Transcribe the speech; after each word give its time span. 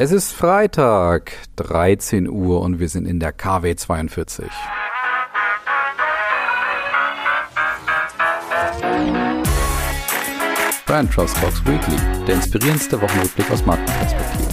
Es 0.00 0.12
ist 0.12 0.32
Freitag, 0.32 1.32
13 1.56 2.28
Uhr 2.28 2.60
und 2.60 2.78
wir 2.78 2.88
sind 2.88 3.04
in 3.04 3.18
der 3.18 3.32
KW 3.32 3.74
42. 3.74 4.46
Brand 10.86 11.12
Trust 11.12 11.36
Talks 11.38 11.66
Weekly, 11.66 11.96
der 12.28 12.36
inspirierendste 12.36 13.02
Wochenrückblick 13.02 13.50
aus 13.50 13.66
Markenperspektive. 13.66 14.47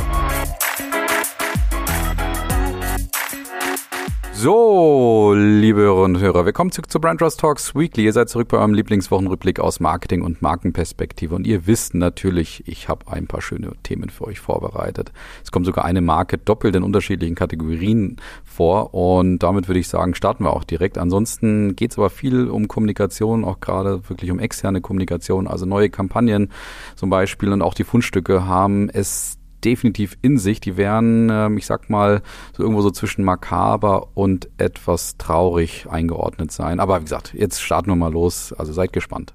So, 4.37 5.33
liebe 5.33 5.79
Hörerinnen 5.79 6.17
und 6.17 6.21
Hörer, 6.21 6.45
willkommen 6.45 6.69
zurück 6.69 6.91
zu 6.91 6.99
Brand 6.99 7.21
Trust 7.21 7.39
Talks 7.39 7.73
Weekly. 7.73 8.03
Ihr 8.03 8.11
seid 8.11 8.27
zurück 8.27 8.49
bei 8.49 8.57
eurem 8.57 8.73
Lieblingswochenrückblick 8.73 9.61
aus 9.61 9.79
Marketing 9.79 10.23
und 10.23 10.41
Markenperspektive. 10.41 11.33
Und 11.33 11.47
ihr 11.47 11.67
wisst 11.67 11.93
natürlich, 11.93 12.67
ich 12.67 12.89
habe 12.89 13.09
ein 13.09 13.27
paar 13.27 13.41
schöne 13.41 13.71
Themen 13.83 14.09
für 14.09 14.25
euch 14.25 14.41
vorbereitet. 14.41 15.13
Es 15.41 15.53
kommt 15.53 15.65
sogar 15.65 15.85
eine 15.85 16.01
Marke 16.01 16.37
doppelt 16.37 16.75
in 16.75 16.83
unterschiedlichen 16.83 17.33
Kategorien 17.33 18.17
vor. 18.43 18.93
Und 18.93 19.39
damit 19.39 19.69
würde 19.69 19.79
ich 19.79 19.87
sagen, 19.87 20.15
starten 20.15 20.43
wir 20.43 20.51
auch 20.51 20.65
direkt. 20.65 20.97
Ansonsten 20.97 21.77
geht 21.77 21.91
es 21.91 21.97
aber 21.97 22.09
viel 22.09 22.49
um 22.49 22.67
Kommunikation, 22.67 23.45
auch 23.45 23.61
gerade 23.61 24.09
wirklich 24.09 24.31
um 24.31 24.39
externe 24.39 24.81
Kommunikation, 24.81 25.47
also 25.47 25.65
neue 25.65 25.89
Kampagnen 25.89 26.51
zum 26.97 27.09
Beispiel. 27.09 27.53
Und 27.53 27.61
auch 27.61 27.73
die 27.73 27.85
Fundstücke 27.85 28.45
haben 28.45 28.89
es 28.89 29.37
definitiv 29.65 30.17
in 30.21 30.37
sich. 30.37 30.59
Die 30.59 30.77
werden, 30.77 31.29
ähm, 31.31 31.57
ich 31.57 31.65
sag 31.65 31.89
mal, 31.89 32.21
so 32.55 32.63
irgendwo 32.63 32.81
so 32.81 32.91
zwischen 32.91 33.25
makaber 33.25 34.09
und 34.13 34.49
etwas 34.57 35.17
traurig 35.17 35.87
eingeordnet 35.89 36.51
sein. 36.51 36.79
Aber 36.79 36.99
wie 36.99 37.05
gesagt, 37.05 37.33
jetzt 37.33 37.61
starten 37.61 37.89
wir 37.89 37.95
mal 37.95 38.11
los. 38.11 38.53
Also 38.53 38.71
seid 38.71 38.93
gespannt. 38.93 39.33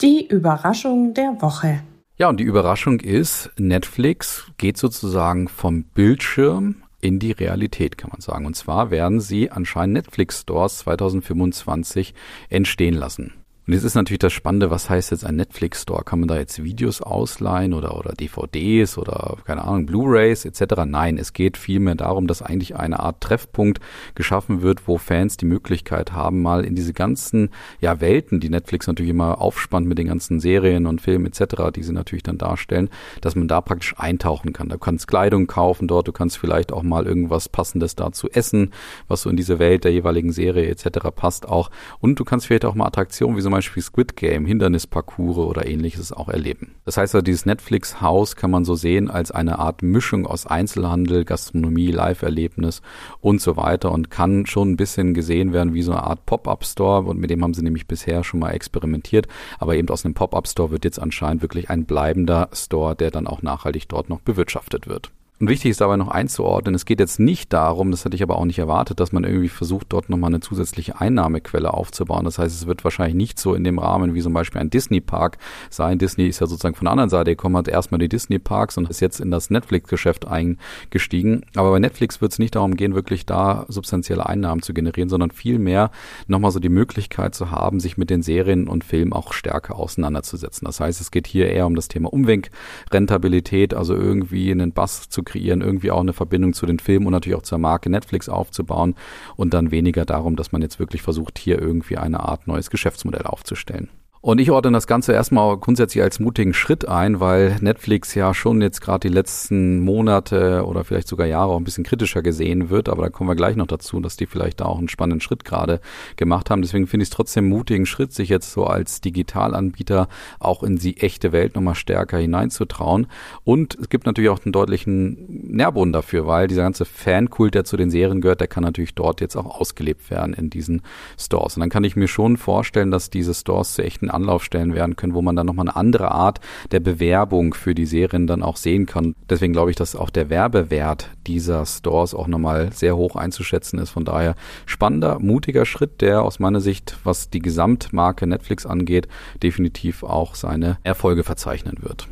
Die 0.00 0.26
Überraschung 0.26 1.12
der 1.12 1.36
Woche. 1.40 1.82
Ja, 2.16 2.28
und 2.28 2.38
die 2.38 2.44
Überraschung 2.44 3.00
ist, 3.00 3.50
Netflix 3.58 4.50
geht 4.58 4.76
sozusagen 4.76 5.48
vom 5.48 5.84
Bildschirm 5.84 6.82
in 7.00 7.18
die 7.18 7.32
Realität, 7.32 7.96
kann 7.98 8.10
man 8.10 8.20
sagen. 8.20 8.46
Und 8.46 8.56
zwar 8.56 8.90
werden 8.90 9.20
sie 9.20 9.50
anscheinend 9.50 9.94
Netflix 9.94 10.40
Stores 10.42 10.78
2025 10.78 12.14
entstehen 12.48 12.94
lassen. 12.94 13.39
Und 13.70 13.74
jetzt 13.74 13.84
ist 13.84 13.94
natürlich 13.94 14.18
das 14.18 14.32
Spannende, 14.32 14.72
was 14.72 14.90
heißt 14.90 15.12
jetzt 15.12 15.24
ein 15.24 15.36
Netflix-Store? 15.36 16.02
Kann 16.02 16.18
man 16.18 16.26
da 16.26 16.36
jetzt 16.36 16.64
Videos 16.64 17.00
ausleihen 17.00 17.72
oder, 17.72 17.96
oder 17.96 18.14
DVDs 18.14 18.98
oder, 18.98 19.36
keine 19.44 19.62
Ahnung, 19.62 19.86
Blu-rays 19.86 20.44
etc.? 20.44 20.86
Nein, 20.86 21.16
es 21.16 21.32
geht 21.32 21.56
vielmehr 21.56 21.94
darum, 21.94 22.26
dass 22.26 22.42
eigentlich 22.42 22.74
eine 22.74 22.98
Art 22.98 23.20
Treffpunkt 23.20 23.78
geschaffen 24.16 24.62
wird, 24.62 24.88
wo 24.88 24.98
Fans 24.98 25.36
die 25.36 25.44
Möglichkeit 25.44 26.12
haben, 26.12 26.42
mal 26.42 26.64
in 26.64 26.74
diese 26.74 26.92
ganzen 26.92 27.50
ja, 27.80 28.00
Welten, 28.00 28.40
die 28.40 28.48
Netflix 28.48 28.88
natürlich 28.88 29.10
immer 29.10 29.40
aufspannt 29.40 29.86
mit 29.86 29.98
den 29.98 30.08
ganzen 30.08 30.40
Serien 30.40 30.88
und 30.88 31.00
Filmen 31.00 31.26
etc., 31.26 31.70
die 31.72 31.84
sie 31.84 31.92
natürlich 31.92 32.24
dann 32.24 32.38
darstellen, 32.38 32.90
dass 33.20 33.36
man 33.36 33.46
da 33.46 33.60
praktisch 33.60 33.94
eintauchen 33.96 34.52
kann. 34.52 34.68
Du 34.68 34.78
kannst 34.78 35.06
Kleidung 35.06 35.46
kaufen 35.46 35.86
dort, 35.86 36.08
du 36.08 36.12
kannst 36.12 36.38
vielleicht 36.38 36.72
auch 36.72 36.82
mal 36.82 37.06
irgendwas 37.06 37.48
Passendes 37.48 37.94
dazu 37.94 38.28
essen, 38.30 38.72
was 39.06 39.22
so 39.22 39.30
in 39.30 39.36
diese 39.36 39.60
Welt 39.60 39.84
der 39.84 39.92
jeweiligen 39.92 40.32
Serie 40.32 40.68
etc. 40.68 41.10
passt 41.14 41.48
auch. 41.48 41.70
Und 42.00 42.18
du 42.18 42.24
kannst 42.24 42.48
vielleicht 42.48 42.64
auch 42.64 42.74
mal 42.74 42.86
Attraktionen 42.86 43.36
wie 43.36 43.42
zum 43.42 43.52
Beispiel 43.52 43.59
Beispiel 43.60 43.82
Squid 43.82 44.16
Game, 44.16 44.46
Hindernisparcours 44.46 45.36
oder 45.36 45.66
ähnliches 45.66 46.12
auch 46.12 46.30
erleben. 46.30 46.76
Das 46.86 46.96
heißt 46.96 47.14
also, 47.14 47.22
dieses 47.22 47.44
Netflix-Haus 47.44 48.34
kann 48.34 48.50
man 48.50 48.64
so 48.64 48.74
sehen 48.74 49.10
als 49.10 49.30
eine 49.30 49.58
Art 49.58 49.82
Mischung 49.82 50.26
aus 50.26 50.46
Einzelhandel, 50.46 51.26
Gastronomie, 51.26 51.90
Live-Erlebnis 51.90 52.80
und 53.20 53.42
so 53.42 53.58
weiter 53.58 53.92
und 53.92 54.10
kann 54.10 54.46
schon 54.46 54.70
ein 54.70 54.76
bisschen 54.76 55.12
gesehen 55.12 55.52
werden 55.52 55.74
wie 55.74 55.82
so 55.82 55.92
eine 55.92 56.04
Art 56.04 56.24
Pop-Up-Store 56.24 57.02
und 57.02 57.20
mit 57.20 57.28
dem 57.28 57.44
haben 57.44 57.52
sie 57.52 57.62
nämlich 57.62 57.86
bisher 57.86 58.24
schon 58.24 58.40
mal 58.40 58.52
experimentiert, 58.52 59.28
aber 59.58 59.76
eben 59.76 59.90
aus 59.90 60.06
einem 60.06 60.14
Pop-Up-Store 60.14 60.70
wird 60.70 60.86
jetzt 60.86 60.98
anscheinend 60.98 61.42
wirklich 61.42 61.68
ein 61.68 61.84
bleibender 61.84 62.48
Store, 62.54 62.96
der 62.96 63.10
dann 63.10 63.26
auch 63.26 63.42
nachhaltig 63.42 63.90
dort 63.90 64.08
noch 64.08 64.20
bewirtschaftet 64.20 64.86
wird. 64.86 65.12
Und 65.40 65.48
wichtig 65.48 65.70
ist 65.70 65.80
dabei 65.80 65.96
noch 65.96 66.08
einzuordnen, 66.08 66.74
es 66.74 66.84
geht 66.84 67.00
jetzt 67.00 67.18
nicht 67.18 67.50
darum, 67.54 67.90
das 67.90 68.04
hatte 68.04 68.14
ich 68.14 68.22
aber 68.22 68.36
auch 68.36 68.44
nicht 68.44 68.58
erwartet, 68.58 69.00
dass 69.00 69.10
man 69.10 69.24
irgendwie 69.24 69.48
versucht, 69.48 69.86
dort 69.88 70.10
nochmal 70.10 70.28
eine 70.28 70.40
zusätzliche 70.40 71.00
Einnahmequelle 71.00 71.72
aufzubauen. 71.72 72.26
Das 72.26 72.38
heißt, 72.38 72.54
es 72.54 72.66
wird 72.66 72.84
wahrscheinlich 72.84 73.14
nicht 73.14 73.38
so 73.38 73.54
in 73.54 73.64
dem 73.64 73.78
Rahmen 73.78 74.12
wie 74.12 74.20
zum 74.20 74.34
Beispiel 74.34 74.60
ein 74.60 74.68
Disney-Park 74.68 75.38
sein. 75.70 75.96
Disney 75.96 76.26
ist 76.28 76.40
ja 76.40 76.46
sozusagen 76.46 76.74
von 76.74 76.84
der 76.84 76.92
anderen 76.92 77.08
Seite 77.08 77.30
gekommen, 77.30 77.56
hat 77.56 77.68
erstmal 77.68 78.00
die 78.00 78.10
Disney-Parks 78.10 78.76
und 78.76 78.90
ist 78.90 79.00
jetzt 79.00 79.18
in 79.18 79.30
das 79.30 79.48
Netflix-Geschäft 79.48 80.28
eingestiegen. 80.28 81.46
Aber 81.56 81.70
bei 81.70 81.78
Netflix 81.78 82.20
wird 82.20 82.32
es 82.32 82.38
nicht 82.38 82.54
darum 82.54 82.76
gehen, 82.76 82.94
wirklich 82.94 83.24
da 83.24 83.64
substanzielle 83.68 84.26
Einnahmen 84.26 84.60
zu 84.60 84.74
generieren, 84.74 85.08
sondern 85.08 85.30
vielmehr 85.30 85.90
nochmal 86.26 86.50
so 86.50 86.60
die 86.60 86.68
Möglichkeit 86.68 87.34
zu 87.34 87.50
haben, 87.50 87.80
sich 87.80 87.96
mit 87.96 88.10
den 88.10 88.22
Serien 88.22 88.68
und 88.68 88.84
Filmen 88.84 89.14
auch 89.14 89.32
stärker 89.32 89.76
auseinanderzusetzen. 89.76 90.66
Das 90.66 90.80
heißt, 90.80 91.00
es 91.00 91.10
geht 91.10 91.26
hier 91.26 91.48
eher 91.48 91.66
um 91.66 91.76
das 91.76 91.88
Thema 91.88 92.12
Umwenkrentabilität, 92.12 93.72
also 93.72 93.94
irgendwie 93.94 94.50
einen 94.50 94.72
Bass 94.72 95.08
zu 95.08 95.22
kreieren, 95.30 95.60
irgendwie 95.60 95.90
auch 95.90 96.00
eine 96.00 96.12
Verbindung 96.12 96.52
zu 96.52 96.66
den 96.66 96.78
Filmen 96.78 97.06
und 97.06 97.12
natürlich 97.12 97.38
auch 97.38 97.42
zur 97.42 97.58
Marke 97.58 97.90
Netflix 97.90 98.28
aufzubauen 98.28 98.94
und 99.36 99.54
dann 99.54 99.70
weniger 99.70 100.04
darum, 100.04 100.36
dass 100.36 100.52
man 100.52 100.62
jetzt 100.62 100.78
wirklich 100.78 101.02
versucht, 101.02 101.38
hier 101.38 101.60
irgendwie 101.60 101.96
eine 101.96 102.20
Art 102.20 102.46
neues 102.46 102.70
Geschäftsmodell 102.70 103.26
aufzustellen. 103.26 103.88
Und 104.22 104.38
ich 104.38 104.50
ordne 104.50 104.72
das 104.72 104.86
Ganze 104.86 105.14
erstmal 105.14 105.56
grundsätzlich 105.56 106.02
als 106.02 106.20
mutigen 106.20 106.52
Schritt 106.52 106.86
ein, 106.86 107.20
weil 107.20 107.56
Netflix 107.62 108.14
ja 108.14 108.34
schon 108.34 108.60
jetzt 108.60 108.82
gerade 108.82 109.08
die 109.08 109.14
letzten 109.14 109.80
Monate 109.80 110.66
oder 110.66 110.84
vielleicht 110.84 111.08
sogar 111.08 111.26
Jahre 111.26 111.52
auch 111.52 111.56
ein 111.56 111.64
bisschen 111.64 111.84
kritischer 111.84 112.20
gesehen 112.20 112.68
wird. 112.68 112.90
Aber 112.90 113.04
da 113.04 113.08
kommen 113.08 113.30
wir 113.30 113.34
gleich 113.34 113.56
noch 113.56 113.66
dazu, 113.66 113.98
dass 113.98 114.18
die 114.18 114.26
vielleicht 114.26 114.60
da 114.60 114.66
auch 114.66 114.76
einen 114.76 114.90
spannenden 114.90 115.22
Schritt 115.22 115.46
gerade 115.46 115.80
gemacht 116.16 116.50
haben. 116.50 116.60
Deswegen 116.60 116.86
finde 116.86 117.04
ich 117.04 117.08
es 117.08 117.16
trotzdem 117.16 117.48
mutigen 117.48 117.86
Schritt, 117.86 118.12
sich 118.12 118.28
jetzt 118.28 118.52
so 118.52 118.66
als 118.66 119.00
Digitalanbieter 119.00 120.06
auch 120.38 120.62
in 120.64 120.76
die 120.76 120.98
echte 120.98 121.32
Welt 121.32 121.54
nochmal 121.54 121.74
stärker 121.74 122.18
hineinzutrauen. 122.18 123.06
Und 123.44 123.78
es 123.80 123.88
gibt 123.88 124.04
natürlich 124.04 124.28
auch 124.28 124.44
einen 124.44 124.52
deutlichen 124.52 125.16
Nährboden 125.50 125.94
dafür, 125.94 126.26
weil 126.26 126.46
dieser 126.46 126.64
ganze 126.64 126.84
Fankult, 126.84 127.54
der 127.54 127.64
zu 127.64 127.78
den 127.78 127.90
Serien 127.90 128.20
gehört, 128.20 128.42
der 128.42 128.48
kann 128.48 128.64
natürlich 128.64 128.94
dort 128.94 129.22
jetzt 129.22 129.36
auch 129.36 129.46
ausgelebt 129.46 130.10
werden 130.10 130.34
in 130.34 130.50
diesen 130.50 130.82
Stores. 131.18 131.56
Und 131.56 131.60
dann 131.60 131.70
kann 131.70 131.84
ich 131.84 131.96
mir 131.96 132.06
schon 132.06 132.36
vorstellen, 132.36 132.90
dass 132.90 133.08
diese 133.08 133.32
Stores 133.32 133.72
zu 133.72 133.82
echten 133.82 134.09
Anlaufstellen 134.14 134.74
werden 134.74 134.96
können, 134.96 135.14
wo 135.14 135.22
man 135.22 135.36
dann 135.36 135.46
nochmal 135.46 135.68
eine 135.68 135.76
andere 135.76 136.10
Art 136.10 136.40
der 136.70 136.80
Bewerbung 136.80 137.54
für 137.54 137.74
die 137.74 137.86
Serien 137.86 138.26
dann 138.26 138.42
auch 138.42 138.56
sehen 138.56 138.86
kann. 138.86 139.14
Deswegen 139.28 139.52
glaube 139.52 139.70
ich, 139.70 139.76
dass 139.76 139.96
auch 139.96 140.10
der 140.10 140.30
Werbewert 140.30 141.10
dieser 141.26 141.64
Stores 141.66 142.14
auch 142.14 142.26
nochmal 142.26 142.72
sehr 142.72 142.96
hoch 142.96 143.16
einzuschätzen 143.16 143.78
ist. 143.78 143.90
Von 143.90 144.04
daher 144.04 144.34
spannender, 144.66 145.18
mutiger 145.20 145.64
Schritt, 145.64 146.00
der 146.00 146.22
aus 146.22 146.38
meiner 146.38 146.60
Sicht, 146.60 146.96
was 147.04 147.30
die 147.30 147.40
Gesamtmarke 147.40 148.26
Netflix 148.26 148.66
angeht, 148.66 149.08
definitiv 149.42 150.02
auch 150.02 150.34
seine 150.34 150.78
Erfolge 150.82 151.24
verzeichnen 151.24 151.76
wird. 151.80 152.08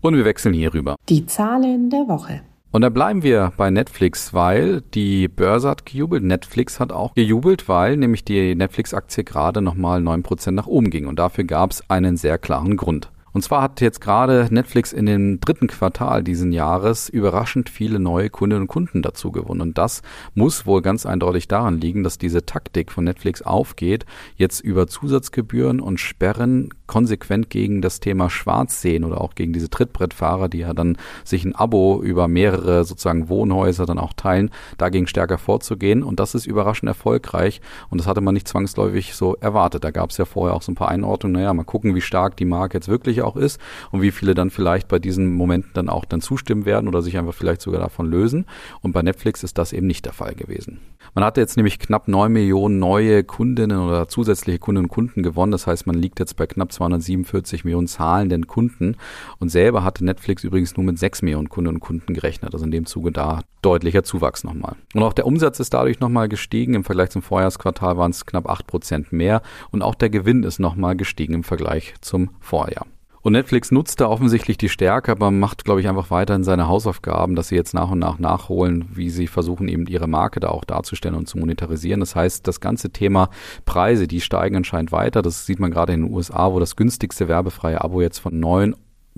Und 0.00 0.16
wir 0.16 0.24
wechseln 0.24 0.54
hier 0.54 0.72
rüber. 0.74 0.96
Die 1.08 1.26
Zahlen 1.26 1.90
der 1.90 2.06
Woche. 2.06 2.42
Und 2.70 2.82
da 2.82 2.90
bleiben 2.90 3.22
wir 3.22 3.52
bei 3.56 3.70
Netflix, 3.70 4.34
weil 4.34 4.82
die 4.92 5.26
Börse 5.26 5.70
hat 5.70 5.86
gejubelt. 5.86 6.22
Netflix 6.22 6.78
hat 6.78 6.92
auch 6.92 7.14
gejubelt, 7.14 7.66
weil 7.66 7.96
nämlich 7.96 8.24
die 8.24 8.54
Netflix-Aktie 8.54 9.24
gerade 9.24 9.62
nochmal 9.62 10.02
9% 10.02 10.50
nach 10.50 10.66
oben 10.66 10.90
ging. 10.90 11.06
Und 11.06 11.18
dafür 11.18 11.44
gab 11.44 11.70
es 11.70 11.88
einen 11.88 12.18
sehr 12.18 12.36
klaren 12.36 12.76
Grund. 12.76 13.10
Und 13.32 13.42
zwar 13.42 13.62
hat 13.62 13.80
jetzt 13.80 14.00
gerade 14.00 14.48
Netflix 14.50 14.92
in 14.92 15.06
dem 15.06 15.40
dritten 15.40 15.66
Quartal 15.66 16.22
diesen 16.22 16.52
Jahres 16.52 17.08
überraschend 17.08 17.70
viele 17.70 17.98
neue 17.98 18.30
Kundinnen 18.30 18.62
und 18.62 18.68
Kunden 18.68 19.00
dazu 19.00 19.30
gewonnen. 19.30 19.60
Und 19.60 19.78
das 19.78 20.02
muss 20.34 20.66
wohl 20.66 20.82
ganz 20.82 21.06
eindeutig 21.06 21.48
daran 21.48 21.80
liegen, 21.80 22.04
dass 22.04 22.18
diese 22.18 22.44
Taktik 22.44 22.90
von 22.92 23.04
Netflix 23.04 23.40
aufgeht, 23.40 24.06
jetzt 24.36 24.60
über 24.60 24.88
Zusatzgebühren 24.88 25.80
und 25.80 26.00
Sperren 26.00 26.70
konsequent 26.88 27.50
gegen 27.50 27.80
das 27.80 28.00
Thema 28.00 28.28
Schwarz 28.30 28.82
sehen 28.82 29.04
oder 29.04 29.20
auch 29.20 29.36
gegen 29.36 29.52
diese 29.52 29.70
Trittbrettfahrer, 29.70 30.48
die 30.48 30.58
ja 30.58 30.74
dann 30.74 30.96
sich 31.22 31.44
ein 31.44 31.54
Abo 31.54 32.02
über 32.02 32.26
mehrere 32.26 32.84
sozusagen 32.84 33.28
Wohnhäuser 33.28 33.86
dann 33.86 33.98
auch 33.98 34.12
teilen, 34.14 34.50
dagegen 34.78 35.06
stärker 35.06 35.38
vorzugehen. 35.38 36.02
Und 36.02 36.18
das 36.18 36.34
ist 36.34 36.46
überraschend 36.46 36.88
erfolgreich. 36.88 37.60
Und 37.90 37.98
das 37.98 38.08
hatte 38.08 38.20
man 38.20 38.34
nicht 38.34 38.48
zwangsläufig 38.48 39.14
so 39.14 39.36
erwartet. 39.36 39.84
Da 39.84 39.92
gab 39.92 40.10
es 40.10 40.16
ja 40.16 40.24
vorher 40.24 40.56
auch 40.56 40.62
so 40.62 40.72
ein 40.72 40.74
paar 40.74 40.88
Einordnungen. 40.88 41.40
Naja, 41.40 41.54
mal 41.54 41.62
gucken, 41.62 41.94
wie 41.94 42.00
stark 42.00 42.36
die 42.36 42.44
Marke 42.44 42.78
jetzt 42.78 42.88
wirklich 42.88 43.22
auch 43.22 43.36
ist 43.36 43.60
und 43.92 44.02
wie 44.02 44.10
viele 44.10 44.34
dann 44.34 44.50
vielleicht 44.50 44.88
bei 44.88 44.98
diesen 44.98 45.32
Momenten 45.34 45.70
dann 45.74 45.88
auch 45.88 46.04
dann 46.04 46.20
zustimmen 46.20 46.64
werden 46.64 46.88
oder 46.88 47.02
sich 47.02 47.16
einfach 47.18 47.34
vielleicht 47.34 47.60
sogar 47.60 47.80
davon 47.80 48.10
lösen. 48.10 48.46
Und 48.80 48.92
bei 48.92 49.02
Netflix 49.02 49.44
ist 49.44 49.58
das 49.58 49.72
eben 49.72 49.86
nicht 49.86 50.06
der 50.06 50.12
Fall 50.12 50.34
gewesen. 50.34 50.80
Man 51.14 51.24
hatte 51.24 51.40
jetzt 51.40 51.56
nämlich 51.56 51.78
knapp 51.78 52.08
neun 52.08 52.32
Millionen 52.32 52.78
neue 52.78 53.24
Kundinnen 53.24 53.78
oder 53.78 54.08
zusätzliche 54.08 54.58
Kundinnen 54.58 54.86
und 54.86 54.90
Kunden 54.90 55.22
gewonnen. 55.22 55.52
Das 55.52 55.66
heißt, 55.66 55.86
man 55.86 55.96
liegt 55.96 56.18
jetzt 56.18 56.36
bei 56.36 56.46
knapp 56.46 56.72
247 56.78 57.64
Millionen 57.64 57.88
zahlenden 57.88 58.46
Kunden. 58.46 58.96
Und 59.38 59.50
selber 59.50 59.84
hatte 59.84 60.04
Netflix 60.04 60.44
übrigens 60.44 60.76
nur 60.76 60.84
mit 60.84 60.98
sechs 60.98 61.22
Millionen 61.22 61.48
Kundinnen 61.48 61.76
und 61.76 61.80
Kunden 61.80 62.14
gerechnet. 62.14 62.54
Also 62.54 62.64
in 62.64 62.70
dem 62.70 62.86
Zuge 62.86 63.12
da 63.12 63.40
deutlicher 63.62 64.04
Zuwachs 64.04 64.44
nochmal. 64.44 64.76
Und 64.94 65.02
auch 65.02 65.12
der 65.12 65.26
Umsatz 65.26 65.60
ist 65.60 65.74
dadurch 65.74 66.00
nochmal 66.00 66.28
gestiegen. 66.28 66.74
Im 66.74 66.84
Vergleich 66.84 67.10
zum 67.10 67.22
Vorjahresquartal 67.22 67.96
waren 67.96 68.12
es 68.12 68.26
knapp 68.26 68.48
acht 68.48 68.66
Prozent 68.66 69.12
mehr. 69.12 69.42
Und 69.70 69.82
auch 69.82 69.94
der 69.94 70.10
Gewinn 70.10 70.44
ist 70.44 70.60
nochmal 70.60 70.96
gestiegen 70.96 71.34
im 71.34 71.44
Vergleich 71.44 71.94
zum 72.00 72.30
Vorjahr. 72.40 72.86
Und 73.22 73.32
Netflix 73.32 73.70
nutzt 73.70 74.00
da 74.00 74.06
offensichtlich 74.06 74.58
die 74.58 74.68
Stärke, 74.68 75.12
aber 75.12 75.30
macht, 75.30 75.64
glaube 75.64 75.80
ich, 75.80 75.88
einfach 75.88 76.10
weiterhin 76.10 76.44
seine 76.44 76.68
Hausaufgaben, 76.68 77.34
dass 77.34 77.48
sie 77.48 77.56
jetzt 77.56 77.74
nach 77.74 77.90
und 77.90 77.98
nach 77.98 78.18
nachholen, 78.18 78.88
wie 78.92 79.10
sie 79.10 79.26
versuchen, 79.26 79.68
eben 79.68 79.86
ihre 79.86 80.06
Marke 80.06 80.40
da 80.40 80.48
auch 80.48 80.64
darzustellen 80.64 81.16
und 81.16 81.28
zu 81.28 81.38
monetarisieren. 81.38 82.00
Das 82.00 82.14
heißt, 82.14 82.46
das 82.46 82.60
ganze 82.60 82.90
Thema 82.90 83.30
Preise, 83.64 84.06
die 84.06 84.20
steigen 84.20 84.56
anscheinend 84.56 84.92
weiter. 84.92 85.22
Das 85.22 85.46
sieht 85.46 85.58
man 85.58 85.70
gerade 85.70 85.92
in 85.92 86.04
den 86.04 86.14
USA, 86.14 86.52
wo 86.52 86.60
das 86.60 86.76
günstigste 86.76 87.28
werbefreie 87.28 87.82
Abo 87.82 88.00
jetzt 88.00 88.18
von 88.18 88.38
9 88.38 88.74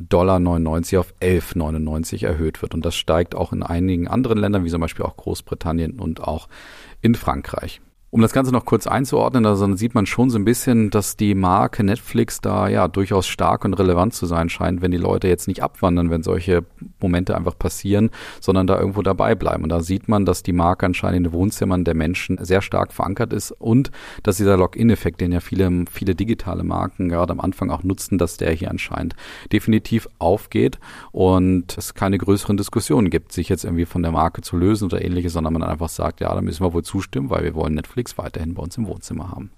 Dollar 0.08 0.38
99 0.38 0.96
auf 0.96 1.14
11,99 1.20 2.24
erhöht 2.24 2.62
wird. 2.62 2.74
Und 2.74 2.84
das 2.84 2.96
steigt 2.96 3.34
auch 3.34 3.52
in 3.52 3.62
einigen 3.62 4.08
anderen 4.08 4.38
Ländern, 4.38 4.64
wie 4.64 4.70
zum 4.70 4.80
Beispiel 4.80 5.04
auch 5.04 5.16
Großbritannien 5.16 6.00
und 6.00 6.22
auch 6.22 6.48
in 7.02 7.14
Frankreich. 7.14 7.82
Um 8.12 8.22
das 8.22 8.32
Ganze 8.32 8.50
noch 8.50 8.64
kurz 8.64 8.88
einzuordnen, 8.88 9.46
also 9.46 9.64
dann 9.64 9.76
sieht 9.76 9.94
man 9.94 10.04
schon 10.04 10.30
so 10.30 10.38
ein 10.38 10.44
bisschen, 10.44 10.90
dass 10.90 11.16
die 11.16 11.36
Marke 11.36 11.84
Netflix 11.84 12.40
da 12.40 12.66
ja 12.66 12.88
durchaus 12.88 13.28
stark 13.28 13.64
und 13.64 13.74
relevant 13.74 14.14
zu 14.14 14.26
sein 14.26 14.48
scheint, 14.48 14.82
wenn 14.82 14.90
die 14.90 14.96
Leute 14.96 15.28
jetzt 15.28 15.46
nicht 15.46 15.62
abwandern, 15.62 16.10
wenn 16.10 16.24
solche 16.24 16.64
Momente 17.00 17.36
einfach 17.36 17.56
passieren, 17.56 18.10
sondern 18.40 18.66
da 18.66 18.80
irgendwo 18.80 19.02
dabei 19.02 19.36
bleiben. 19.36 19.62
Und 19.62 19.68
da 19.68 19.80
sieht 19.80 20.08
man, 20.08 20.24
dass 20.24 20.42
die 20.42 20.52
Marke 20.52 20.86
anscheinend 20.86 21.18
in 21.18 21.22
den 21.22 21.32
Wohnzimmern 21.32 21.84
der 21.84 21.94
Menschen 21.94 22.36
sehr 22.44 22.62
stark 22.62 22.92
verankert 22.92 23.32
ist 23.32 23.52
und 23.52 23.92
dass 24.24 24.38
dieser 24.38 24.56
Login-Effekt, 24.56 25.20
den 25.20 25.30
ja 25.30 25.38
viele, 25.38 25.84
viele 25.88 26.16
digitale 26.16 26.64
Marken 26.64 27.10
gerade 27.10 27.32
am 27.32 27.38
Anfang 27.38 27.70
auch 27.70 27.84
nutzen, 27.84 28.18
dass 28.18 28.36
der 28.36 28.50
hier 28.50 28.72
anscheinend 28.72 29.14
definitiv 29.52 30.08
aufgeht 30.18 30.80
und 31.12 31.78
es 31.78 31.94
keine 31.94 32.18
größeren 32.18 32.56
Diskussionen 32.56 33.08
gibt, 33.08 33.30
sich 33.30 33.48
jetzt 33.48 33.62
irgendwie 33.62 33.84
von 33.84 34.02
der 34.02 34.10
Marke 34.10 34.40
zu 34.40 34.56
lösen 34.56 34.86
oder 34.86 35.00
ähnliches, 35.00 35.32
sondern 35.34 35.52
man 35.52 35.62
einfach 35.62 35.88
sagt, 35.88 36.20
ja, 36.20 36.34
da 36.34 36.40
müssen 36.40 36.64
wir 36.64 36.72
wohl 36.72 36.82
zustimmen, 36.82 37.30
weil 37.30 37.44
wir 37.44 37.54
wollen 37.54 37.74
Netflix 37.74 37.99
Netflix 38.00 38.18
weiterhin 38.18 38.54
bei 38.54 38.62
uns 38.62 38.76
im 38.78 38.86
Wohnzimmer 38.86 39.30
haben. 39.30 39.50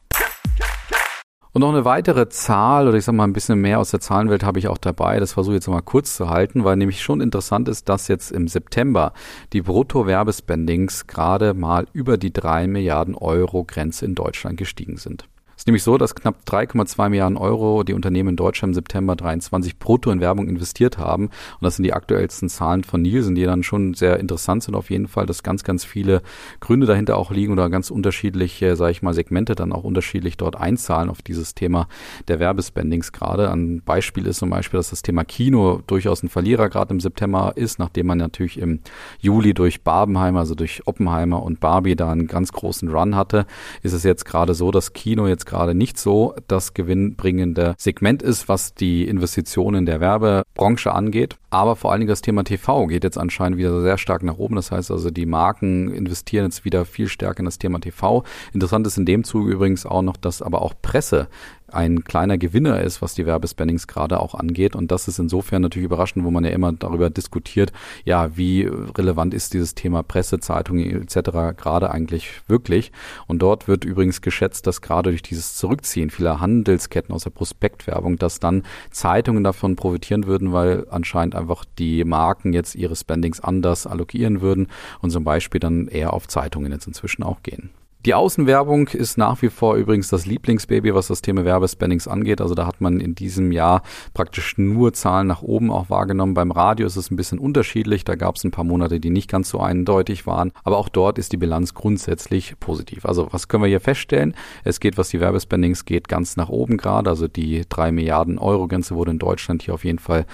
Und 1.54 1.60
noch 1.60 1.68
eine 1.68 1.84
weitere 1.84 2.30
Zahl, 2.30 2.88
oder 2.88 2.96
ich 2.96 3.04
sag 3.04 3.14
mal 3.14 3.24
ein 3.24 3.34
bisschen 3.34 3.60
mehr 3.60 3.78
aus 3.78 3.90
der 3.90 4.00
Zahlenwelt 4.00 4.42
habe 4.42 4.58
ich 4.58 4.68
auch 4.68 4.78
dabei. 4.78 5.20
Das 5.20 5.34
versuche 5.34 5.54
ich 5.54 5.58
jetzt 5.58 5.68
mal 5.68 5.82
kurz 5.82 6.16
zu 6.16 6.30
halten, 6.30 6.64
weil 6.64 6.76
nämlich 6.76 7.02
schon 7.02 7.20
interessant 7.20 7.68
ist, 7.68 7.90
dass 7.90 8.08
jetzt 8.08 8.32
im 8.32 8.48
September 8.48 9.12
die 9.52 9.60
Brutto-Werbespendings 9.60 11.06
gerade 11.06 11.52
mal 11.52 11.86
über 11.92 12.16
die 12.16 12.32
drei 12.32 12.66
Milliarden 12.66 13.14
Euro 13.14 13.64
Grenze 13.64 14.06
in 14.06 14.14
Deutschland 14.14 14.56
gestiegen 14.56 14.96
sind 14.96 15.28
ist 15.62 15.68
nämlich 15.68 15.84
so, 15.84 15.96
dass 15.96 16.16
knapp 16.16 16.38
3,2 16.44 17.08
Milliarden 17.08 17.36
Euro 17.36 17.84
die 17.84 17.94
Unternehmen 17.94 18.30
in 18.30 18.36
Deutschland 18.36 18.70
im 18.72 18.74
September 18.74 19.14
23 19.14 19.78
brutto 19.78 20.10
in 20.10 20.18
Werbung 20.18 20.48
investiert 20.48 20.98
haben. 20.98 21.26
Und 21.26 21.60
das 21.60 21.76
sind 21.76 21.84
die 21.84 21.92
aktuellsten 21.92 22.48
Zahlen 22.48 22.82
von 22.82 23.00
Nielsen, 23.00 23.36
die 23.36 23.44
dann 23.44 23.62
schon 23.62 23.94
sehr 23.94 24.18
interessant 24.18 24.64
sind 24.64 24.74
auf 24.74 24.90
jeden 24.90 25.06
Fall, 25.06 25.24
dass 25.24 25.44
ganz, 25.44 25.62
ganz 25.62 25.84
viele 25.84 26.22
Gründe 26.58 26.88
dahinter 26.88 27.16
auch 27.16 27.30
liegen 27.30 27.52
oder 27.52 27.70
ganz 27.70 27.92
unterschiedliche, 27.92 28.74
sage 28.74 28.90
ich 28.90 29.02
mal, 29.02 29.14
Segmente 29.14 29.54
dann 29.54 29.72
auch 29.72 29.84
unterschiedlich 29.84 30.36
dort 30.36 30.56
einzahlen 30.56 31.08
auf 31.08 31.22
dieses 31.22 31.54
Thema 31.54 31.86
der 32.26 32.40
Werbespendings 32.40 33.12
gerade. 33.12 33.48
Ein 33.48 33.82
Beispiel 33.82 34.26
ist 34.26 34.38
zum 34.38 34.50
Beispiel, 34.50 34.78
dass 34.78 34.90
das 34.90 35.02
Thema 35.02 35.22
Kino 35.22 35.80
durchaus 35.86 36.24
ein 36.24 36.28
Verlierer 36.28 36.70
gerade 36.70 36.92
im 36.92 36.98
September 36.98 37.52
ist, 37.54 37.78
nachdem 37.78 38.08
man 38.08 38.18
natürlich 38.18 38.58
im 38.58 38.80
Juli 39.20 39.54
durch 39.54 39.82
Barbenheimer, 39.82 40.40
also 40.40 40.56
durch 40.56 40.88
Oppenheimer 40.88 41.40
und 41.40 41.60
Barbie 41.60 41.94
da 41.94 42.10
einen 42.10 42.26
ganz 42.26 42.50
großen 42.50 42.88
Run 42.88 43.14
hatte, 43.14 43.46
ist 43.82 43.92
es 43.92 44.02
jetzt 44.02 44.24
gerade 44.24 44.54
so, 44.54 44.72
dass 44.72 44.92
Kino 44.92 45.28
jetzt 45.28 45.51
gerade 45.52 45.74
nicht 45.74 45.98
so 45.98 46.34
das 46.48 46.72
gewinnbringende 46.72 47.74
Segment 47.76 48.22
ist, 48.22 48.48
was 48.48 48.74
die 48.74 49.06
Investitionen 49.06 49.84
der 49.84 50.00
Werbebranche 50.00 50.92
angeht. 50.92 51.36
Aber 51.50 51.76
vor 51.76 51.92
allen 51.92 52.00
Dingen 52.00 52.08
das 52.08 52.22
Thema 52.22 52.42
TV 52.42 52.86
geht 52.86 53.04
jetzt 53.04 53.18
anscheinend 53.18 53.58
wieder 53.58 53.82
sehr 53.82 53.98
stark 53.98 54.22
nach 54.22 54.38
oben. 54.38 54.56
Das 54.56 54.72
heißt 54.72 54.90
also, 54.90 55.10
die 55.10 55.26
Marken 55.26 55.92
investieren 55.92 56.46
jetzt 56.46 56.64
wieder 56.64 56.86
viel 56.86 57.08
stärker 57.08 57.40
in 57.40 57.44
das 57.44 57.58
Thema 57.58 57.80
TV. 57.80 58.24
Interessant 58.54 58.86
ist 58.86 58.96
in 58.96 59.04
dem 59.04 59.24
Zuge 59.24 59.52
übrigens 59.52 59.84
auch 59.84 60.00
noch, 60.00 60.16
dass 60.16 60.40
aber 60.40 60.62
auch 60.62 60.72
Presse 60.80 61.28
ein 61.74 62.04
kleiner 62.04 62.38
Gewinner 62.38 62.80
ist, 62.80 63.02
was 63.02 63.14
die 63.14 63.26
Werbespendings 63.26 63.86
gerade 63.86 64.20
auch 64.20 64.34
angeht. 64.34 64.76
Und 64.76 64.90
das 64.90 65.08
ist 65.08 65.18
insofern 65.18 65.62
natürlich 65.62 65.86
überraschend, 65.86 66.24
wo 66.24 66.30
man 66.30 66.44
ja 66.44 66.50
immer 66.50 66.72
darüber 66.72 67.10
diskutiert, 67.10 67.72
ja, 68.04 68.36
wie 68.36 68.62
relevant 68.62 69.34
ist 69.34 69.54
dieses 69.54 69.74
Thema 69.74 70.02
Presse, 70.02 70.40
Zeitungen 70.40 71.02
etc. 71.02 71.56
gerade 71.56 71.90
eigentlich 71.90 72.42
wirklich. 72.48 72.92
Und 73.26 73.40
dort 73.40 73.68
wird 73.68 73.84
übrigens 73.84 74.20
geschätzt, 74.20 74.66
dass 74.66 74.80
gerade 74.80 75.10
durch 75.10 75.22
dieses 75.22 75.56
Zurückziehen 75.56 76.10
vieler 76.10 76.40
Handelsketten 76.40 77.14
aus 77.14 77.24
der 77.24 77.30
Prospektwerbung, 77.30 78.16
dass 78.16 78.40
dann 78.40 78.62
Zeitungen 78.90 79.44
davon 79.44 79.76
profitieren 79.76 80.26
würden, 80.26 80.52
weil 80.52 80.86
anscheinend 80.90 81.34
einfach 81.34 81.64
die 81.78 82.04
Marken 82.04 82.52
jetzt 82.52 82.74
ihre 82.74 82.96
Spendings 82.96 83.40
anders 83.40 83.86
allokieren 83.86 84.40
würden 84.40 84.68
und 85.00 85.10
zum 85.10 85.24
Beispiel 85.24 85.60
dann 85.60 85.88
eher 85.88 86.12
auf 86.12 86.28
Zeitungen 86.28 86.72
jetzt 86.72 86.86
inzwischen 86.86 87.22
auch 87.22 87.42
gehen. 87.42 87.70
Die 88.04 88.14
Außenwerbung 88.14 88.88
ist 88.88 89.16
nach 89.16 89.42
wie 89.42 89.48
vor 89.48 89.76
übrigens 89.76 90.08
das 90.08 90.26
Lieblingsbaby, 90.26 90.92
was 90.92 91.06
das 91.06 91.22
Thema 91.22 91.44
Werbespendings 91.44 92.08
angeht. 92.08 92.40
Also 92.40 92.56
da 92.56 92.66
hat 92.66 92.80
man 92.80 92.98
in 92.98 93.14
diesem 93.14 93.52
Jahr 93.52 93.84
praktisch 94.12 94.58
nur 94.58 94.92
Zahlen 94.92 95.28
nach 95.28 95.42
oben 95.42 95.70
auch 95.70 95.88
wahrgenommen. 95.88 96.34
Beim 96.34 96.50
Radio 96.50 96.84
ist 96.84 96.96
es 96.96 97.12
ein 97.12 97.16
bisschen 97.16 97.38
unterschiedlich. 97.38 98.02
Da 98.02 98.16
gab 98.16 98.34
es 98.34 98.42
ein 98.42 98.50
paar 98.50 98.64
Monate, 98.64 98.98
die 98.98 99.10
nicht 99.10 99.30
ganz 99.30 99.50
so 99.50 99.60
eindeutig 99.60 100.26
waren. 100.26 100.50
Aber 100.64 100.78
auch 100.78 100.88
dort 100.88 101.16
ist 101.16 101.30
die 101.30 101.36
Bilanz 101.36 101.74
grundsätzlich 101.74 102.58
positiv. 102.58 103.06
Also 103.06 103.28
was 103.30 103.46
können 103.46 103.62
wir 103.62 103.68
hier 103.68 103.78
feststellen? 103.78 104.34
Es 104.64 104.80
geht, 104.80 104.98
was 104.98 105.10
die 105.10 105.20
Werbespendings 105.20 105.84
geht, 105.84 106.08
ganz 106.08 106.36
nach 106.36 106.48
oben 106.48 106.78
gerade. 106.78 107.08
Also 107.08 107.28
die 107.28 107.62
drei 107.68 107.92
Milliarden 107.92 108.38
Euro 108.38 108.66
Grenze 108.66 108.96
wurde 108.96 109.12
in 109.12 109.20
Deutschland 109.20 109.62
hier 109.62 109.74
auf 109.74 109.84
jeden 109.84 110.00
Fall 110.00 110.26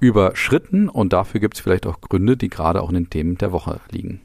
überschritten. 0.00 0.88
Und 0.88 1.12
dafür 1.12 1.38
gibt 1.38 1.54
es 1.54 1.60
vielleicht 1.60 1.86
auch 1.86 2.00
Gründe, 2.00 2.36
die 2.36 2.48
gerade 2.48 2.82
auch 2.82 2.88
in 2.88 2.96
den 2.96 3.10
Themen 3.10 3.38
der 3.38 3.52
Woche 3.52 3.78
liegen. 3.92 4.22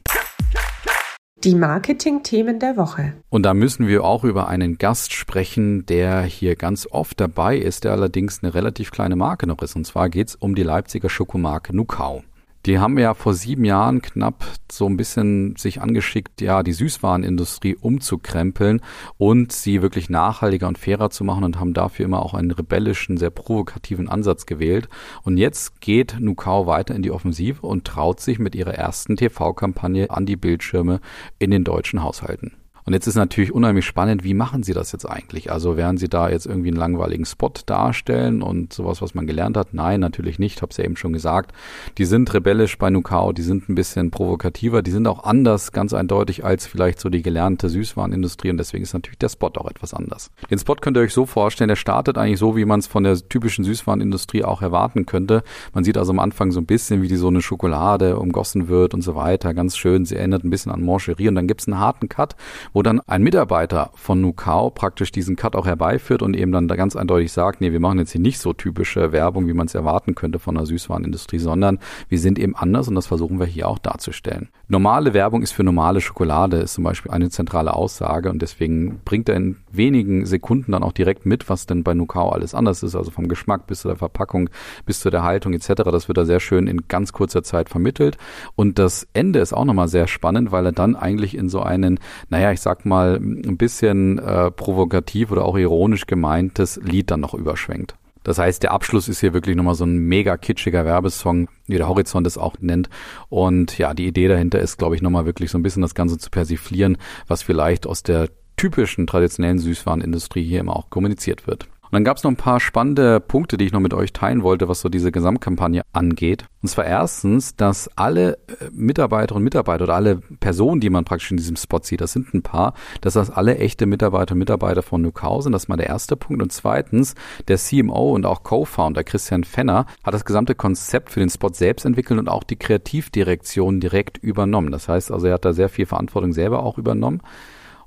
Die 1.44 1.54
Marketing-Themen 1.54 2.58
der 2.58 2.76
Woche. 2.76 3.14
Und 3.30 3.44
da 3.44 3.54
müssen 3.54 3.86
wir 3.86 4.02
auch 4.02 4.24
über 4.24 4.48
einen 4.48 4.76
Gast 4.76 5.12
sprechen, 5.12 5.86
der 5.86 6.22
hier 6.22 6.56
ganz 6.56 6.88
oft 6.90 7.20
dabei 7.20 7.56
ist, 7.56 7.84
der 7.84 7.92
allerdings 7.92 8.42
eine 8.42 8.54
relativ 8.54 8.90
kleine 8.90 9.14
Marke 9.14 9.46
noch 9.46 9.62
ist. 9.62 9.76
Und 9.76 9.86
zwar 9.86 10.08
geht 10.08 10.28
es 10.28 10.34
um 10.34 10.56
die 10.56 10.64
Leipziger 10.64 11.08
Schokomarke 11.08 11.76
Nukau. 11.76 12.24
Die 12.66 12.78
haben 12.78 12.98
ja 12.98 13.14
vor 13.14 13.34
sieben 13.34 13.64
Jahren 13.64 14.02
knapp 14.02 14.44
so 14.70 14.86
ein 14.86 14.96
bisschen 14.96 15.56
sich 15.56 15.80
angeschickt, 15.80 16.40
ja, 16.40 16.62
die 16.62 16.72
Süßwarenindustrie 16.72 17.76
umzukrempeln 17.76 18.82
und 19.16 19.52
sie 19.52 19.80
wirklich 19.80 20.10
nachhaltiger 20.10 20.68
und 20.68 20.76
fairer 20.76 21.10
zu 21.10 21.24
machen 21.24 21.44
und 21.44 21.60
haben 21.60 21.72
dafür 21.72 22.04
immer 22.04 22.22
auch 22.22 22.34
einen 22.34 22.50
rebellischen, 22.50 23.16
sehr 23.16 23.30
provokativen 23.30 24.08
Ansatz 24.08 24.44
gewählt. 24.44 24.88
Und 25.22 25.38
jetzt 25.38 25.80
geht 25.80 26.16
Nukau 26.20 26.66
weiter 26.66 26.94
in 26.94 27.02
die 27.02 27.10
Offensive 27.10 27.66
und 27.66 27.84
traut 27.84 28.20
sich 28.20 28.38
mit 28.38 28.54
ihrer 28.54 28.74
ersten 28.74 29.16
TV-Kampagne 29.16 30.10
an 30.10 30.26
die 30.26 30.36
Bildschirme 30.36 31.00
in 31.38 31.50
den 31.50 31.64
deutschen 31.64 32.02
Haushalten. 32.02 32.52
Und 32.88 32.94
jetzt 32.94 33.06
ist 33.06 33.16
natürlich 33.16 33.52
unheimlich 33.52 33.84
spannend, 33.84 34.24
wie 34.24 34.32
machen 34.32 34.62
Sie 34.62 34.72
das 34.72 34.92
jetzt 34.92 35.04
eigentlich? 35.04 35.52
Also 35.52 35.76
werden 35.76 35.98
Sie 35.98 36.08
da 36.08 36.30
jetzt 36.30 36.46
irgendwie 36.46 36.68
einen 36.68 36.78
langweiligen 36.78 37.26
Spot 37.26 37.52
darstellen 37.66 38.40
und 38.40 38.72
sowas, 38.72 39.02
was 39.02 39.14
man 39.14 39.26
gelernt 39.26 39.58
hat? 39.58 39.74
Nein, 39.74 40.00
natürlich 40.00 40.38
nicht, 40.38 40.62
habe 40.62 40.70
es 40.70 40.78
ja 40.78 40.84
eben 40.84 40.96
schon 40.96 41.12
gesagt. 41.12 41.52
Die 41.98 42.06
sind 42.06 42.32
rebellisch 42.32 42.78
bei 42.78 42.88
Nukao, 42.88 43.32
die 43.34 43.42
sind 43.42 43.68
ein 43.68 43.74
bisschen 43.74 44.10
provokativer, 44.10 44.80
die 44.80 44.90
sind 44.90 45.06
auch 45.06 45.24
anders, 45.24 45.72
ganz 45.72 45.92
eindeutig, 45.92 46.46
als 46.46 46.66
vielleicht 46.66 46.98
so 46.98 47.10
die 47.10 47.20
gelernte 47.20 47.68
Süßwarenindustrie 47.68 48.48
und 48.48 48.56
deswegen 48.56 48.84
ist 48.84 48.94
natürlich 48.94 49.18
der 49.18 49.28
Spot 49.28 49.52
auch 49.58 49.68
etwas 49.68 49.92
anders. 49.92 50.30
Den 50.50 50.58
Spot 50.58 50.76
könnt 50.76 50.96
ihr 50.96 51.02
euch 51.02 51.12
so 51.12 51.26
vorstellen, 51.26 51.68
der 51.68 51.76
startet 51.76 52.16
eigentlich 52.16 52.38
so, 52.38 52.56
wie 52.56 52.64
man 52.64 52.80
es 52.80 52.86
von 52.86 53.04
der 53.04 53.16
typischen 53.16 53.66
Süßwarenindustrie 53.66 54.44
auch 54.44 54.62
erwarten 54.62 55.04
könnte. 55.04 55.42
Man 55.74 55.84
sieht 55.84 55.98
also 55.98 56.12
am 56.12 56.20
Anfang 56.20 56.52
so 56.52 56.60
ein 56.62 56.64
bisschen, 56.64 57.02
wie 57.02 57.08
die 57.08 57.16
so 57.16 57.28
eine 57.28 57.42
Schokolade 57.42 58.18
umgossen 58.18 58.68
wird 58.68 58.94
und 58.94 59.02
so 59.02 59.14
weiter. 59.14 59.52
Ganz 59.52 59.76
schön, 59.76 60.06
sie 60.06 60.16
erinnert 60.16 60.42
ein 60.42 60.48
bisschen 60.48 60.72
an 60.72 60.82
Mancherie 60.82 61.28
und 61.28 61.34
dann 61.34 61.46
gibt 61.46 61.60
es 61.60 61.68
einen 61.68 61.78
harten 61.78 62.08
Cut, 62.08 62.34
wo 62.77 62.77
dann 62.82 63.00
ein 63.06 63.22
Mitarbeiter 63.22 63.90
von 63.94 64.20
Nukao 64.20 64.70
praktisch 64.70 65.10
diesen 65.10 65.36
Cut 65.36 65.56
auch 65.56 65.66
herbeiführt 65.66 66.22
und 66.22 66.36
eben 66.36 66.52
dann 66.52 66.68
da 66.68 66.76
ganz 66.76 66.96
eindeutig 66.96 67.32
sagt, 67.32 67.60
nee, 67.60 67.72
wir 67.72 67.80
machen 67.80 67.98
jetzt 67.98 68.12
hier 68.12 68.20
nicht 68.20 68.38
so 68.38 68.52
typische 68.52 69.12
Werbung, 69.12 69.46
wie 69.48 69.52
man 69.52 69.66
es 69.66 69.74
erwarten 69.74 70.14
könnte 70.14 70.38
von 70.38 70.54
der 70.54 70.66
Süßwarenindustrie, 70.66 71.38
sondern 71.38 71.78
wir 72.08 72.18
sind 72.18 72.38
eben 72.38 72.54
anders 72.54 72.88
und 72.88 72.94
das 72.94 73.06
versuchen 73.06 73.38
wir 73.38 73.46
hier 73.46 73.68
auch 73.68 73.78
darzustellen. 73.78 74.48
Normale 74.68 75.14
Werbung 75.14 75.42
ist 75.42 75.52
für 75.52 75.64
normale 75.64 76.00
Schokolade, 76.00 76.58
ist 76.58 76.74
zum 76.74 76.84
Beispiel 76.84 77.10
eine 77.10 77.30
zentrale 77.30 77.72
Aussage 77.72 78.28
und 78.30 78.42
deswegen 78.42 79.00
bringt 79.04 79.28
er 79.28 79.36
in 79.36 79.56
wenigen 79.72 80.26
Sekunden 80.26 80.72
dann 80.72 80.82
auch 80.82 80.92
direkt 80.92 81.24
mit, 81.24 81.48
was 81.48 81.64
denn 81.66 81.82
bei 81.84 81.94
Nukao 81.94 82.28
alles 82.28 82.54
anders 82.54 82.82
ist, 82.82 82.94
also 82.94 83.10
vom 83.10 83.28
Geschmack 83.28 83.66
bis 83.66 83.80
zu 83.80 83.88
der 83.88 83.96
Verpackung, 83.96 84.50
bis 84.84 85.00
zu 85.00 85.08
der 85.08 85.22
Haltung 85.22 85.54
etc. 85.54 85.68
Das 85.84 86.08
wird 86.08 86.18
da 86.18 86.26
sehr 86.26 86.40
schön 86.40 86.66
in 86.66 86.88
ganz 86.88 87.12
kurzer 87.12 87.42
Zeit 87.42 87.70
vermittelt 87.70 88.18
und 88.56 88.78
das 88.78 89.08
Ende 89.14 89.38
ist 89.38 89.54
auch 89.54 89.64
nochmal 89.64 89.88
sehr 89.88 90.06
spannend, 90.06 90.52
weil 90.52 90.66
er 90.66 90.72
dann 90.72 90.96
eigentlich 90.96 91.34
in 91.34 91.48
so 91.48 91.62
einen, 91.62 91.98
naja, 92.28 92.52
ich 92.52 92.60
sag 92.60 92.67
mal, 92.84 93.16
ein 93.16 93.56
bisschen 93.56 94.18
äh, 94.18 94.50
provokativ 94.50 95.30
oder 95.30 95.44
auch 95.44 95.56
ironisch 95.56 96.06
gemeintes 96.06 96.80
Lied 96.82 97.10
dann 97.10 97.20
noch 97.20 97.34
überschwenkt. 97.34 97.94
Das 98.24 98.38
heißt, 98.38 98.62
der 98.62 98.72
Abschluss 98.72 99.08
ist 99.08 99.20
hier 99.20 99.32
wirklich 99.32 99.56
nochmal 99.56 99.74
so 99.74 99.84
ein 99.84 99.96
mega 99.96 100.36
kitschiger 100.36 100.84
Werbesong, 100.84 101.48
wie 101.66 101.76
der 101.76 101.88
Horizont 101.88 102.26
es 102.26 102.36
auch 102.36 102.56
nennt. 102.60 102.90
Und 103.30 103.78
ja, 103.78 103.94
die 103.94 104.06
Idee 104.06 104.28
dahinter 104.28 104.58
ist, 104.58 104.76
glaube 104.76 104.96
ich, 104.96 105.02
nochmal 105.02 105.24
wirklich 105.24 105.50
so 105.50 105.56
ein 105.58 105.62
bisschen 105.62 105.82
das 105.82 105.94
Ganze 105.94 106.18
zu 106.18 106.28
persiflieren, 106.28 106.98
was 107.26 107.42
vielleicht 107.42 107.86
aus 107.86 108.02
der 108.02 108.28
typischen 108.56 109.06
traditionellen 109.06 109.58
Süßwarenindustrie 109.58 110.44
hier 110.44 110.60
immer 110.60 110.76
auch 110.76 110.90
kommuniziert 110.90 111.46
wird. 111.46 111.68
Und 111.90 111.94
dann 111.94 112.04
gab 112.04 112.18
es 112.18 112.22
noch 112.22 112.30
ein 112.30 112.36
paar 112.36 112.60
spannende 112.60 113.18
Punkte, 113.18 113.56
die 113.56 113.64
ich 113.64 113.72
noch 113.72 113.80
mit 113.80 113.94
euch 113.94 114.12
teilen 114.12 114.42
wollte, 114.42 114.68
was 114.68 114.80
so 114.80 114.90
diese 114.90 115.10
Gesamtkampagne 115.10 115.82
angeht. 115.92 116.44
Und 116.60 116.68
zwar 116.68 116.84
erstens, 116.84 117.56
dass 117.56 117.88
alle 117.96 118.34
äh, 118.34 118.70
Mitarbeiterinnen 118.72 119.40
und 119.40 119.44
Mitarbeiter 119.44 119.84
oder 119.84 119.94
alle 119.94 120.16
Personen, 120.40 120.80
die 120.80 120.90
man 120.90 121.04
praktisch 121.04 121.30
in 121.30 121.38
diesem 121.38 121.56
Spot 121.56 121.80
sieht, 121.82 122.02
das 122.02 122.12
sind 122.12 122.34
ein 122.34 122.42
paar, 122.42 122.74
dass 123.00 123.14
das 123.14 123.30
alle 123.30 123.56
echte 123.56 123.86
Mitarbeiter 123.86 124.32
und 124.32 124.38
Mitarbeiter 124.38 124.82
von 124.82 125.00
Nukau 125.00 125.40
sind. 125.40 125.52
Das 125.52 125.62
ist 125.62 125.68
mal 125.68 125.76
der 125.76 125.86
erste 125.86 126.16
Punkt. 126.16 126.42
Und 126.42 126.52
zweitens, 126.52 127.14
der 127.48 127.56
CMO 127.56 128.12
und 128.12 128.26
auch 128.26 128.42
Co-Founder 128.42 129.02
Christian 129.04 129.44
Fenner 129.44 129.86
hat 130.04 130.12
das 130.12 130.26
gesamte 130.26 130.54
Konzept 130.54 131.10
für 131.10 131.20
den 131.20 131.30
Spot 131.30 131.52
selbst 131.52 131.86
entwickelt 131.86 132.20
und 132.20 132.28
auch 132.28 132.44
die 132.44 132.56
Kreativdirektion 132.56 133.80
direkt 133.80 134.18
übernommen. 134.18 134.72
Das 134.72 134.88
heißt 134.88 135.10
also, 135.10 135.26
er 135.26 135.34
hat 135.34 135.44
da 135.46 135.54
sehr 135.54 135.70
viel 135.70 135.86
Verantwortung 135.86 136.34
selber 136.34 136.62
auch 136.62 136.76
übernommen 136.76 137.22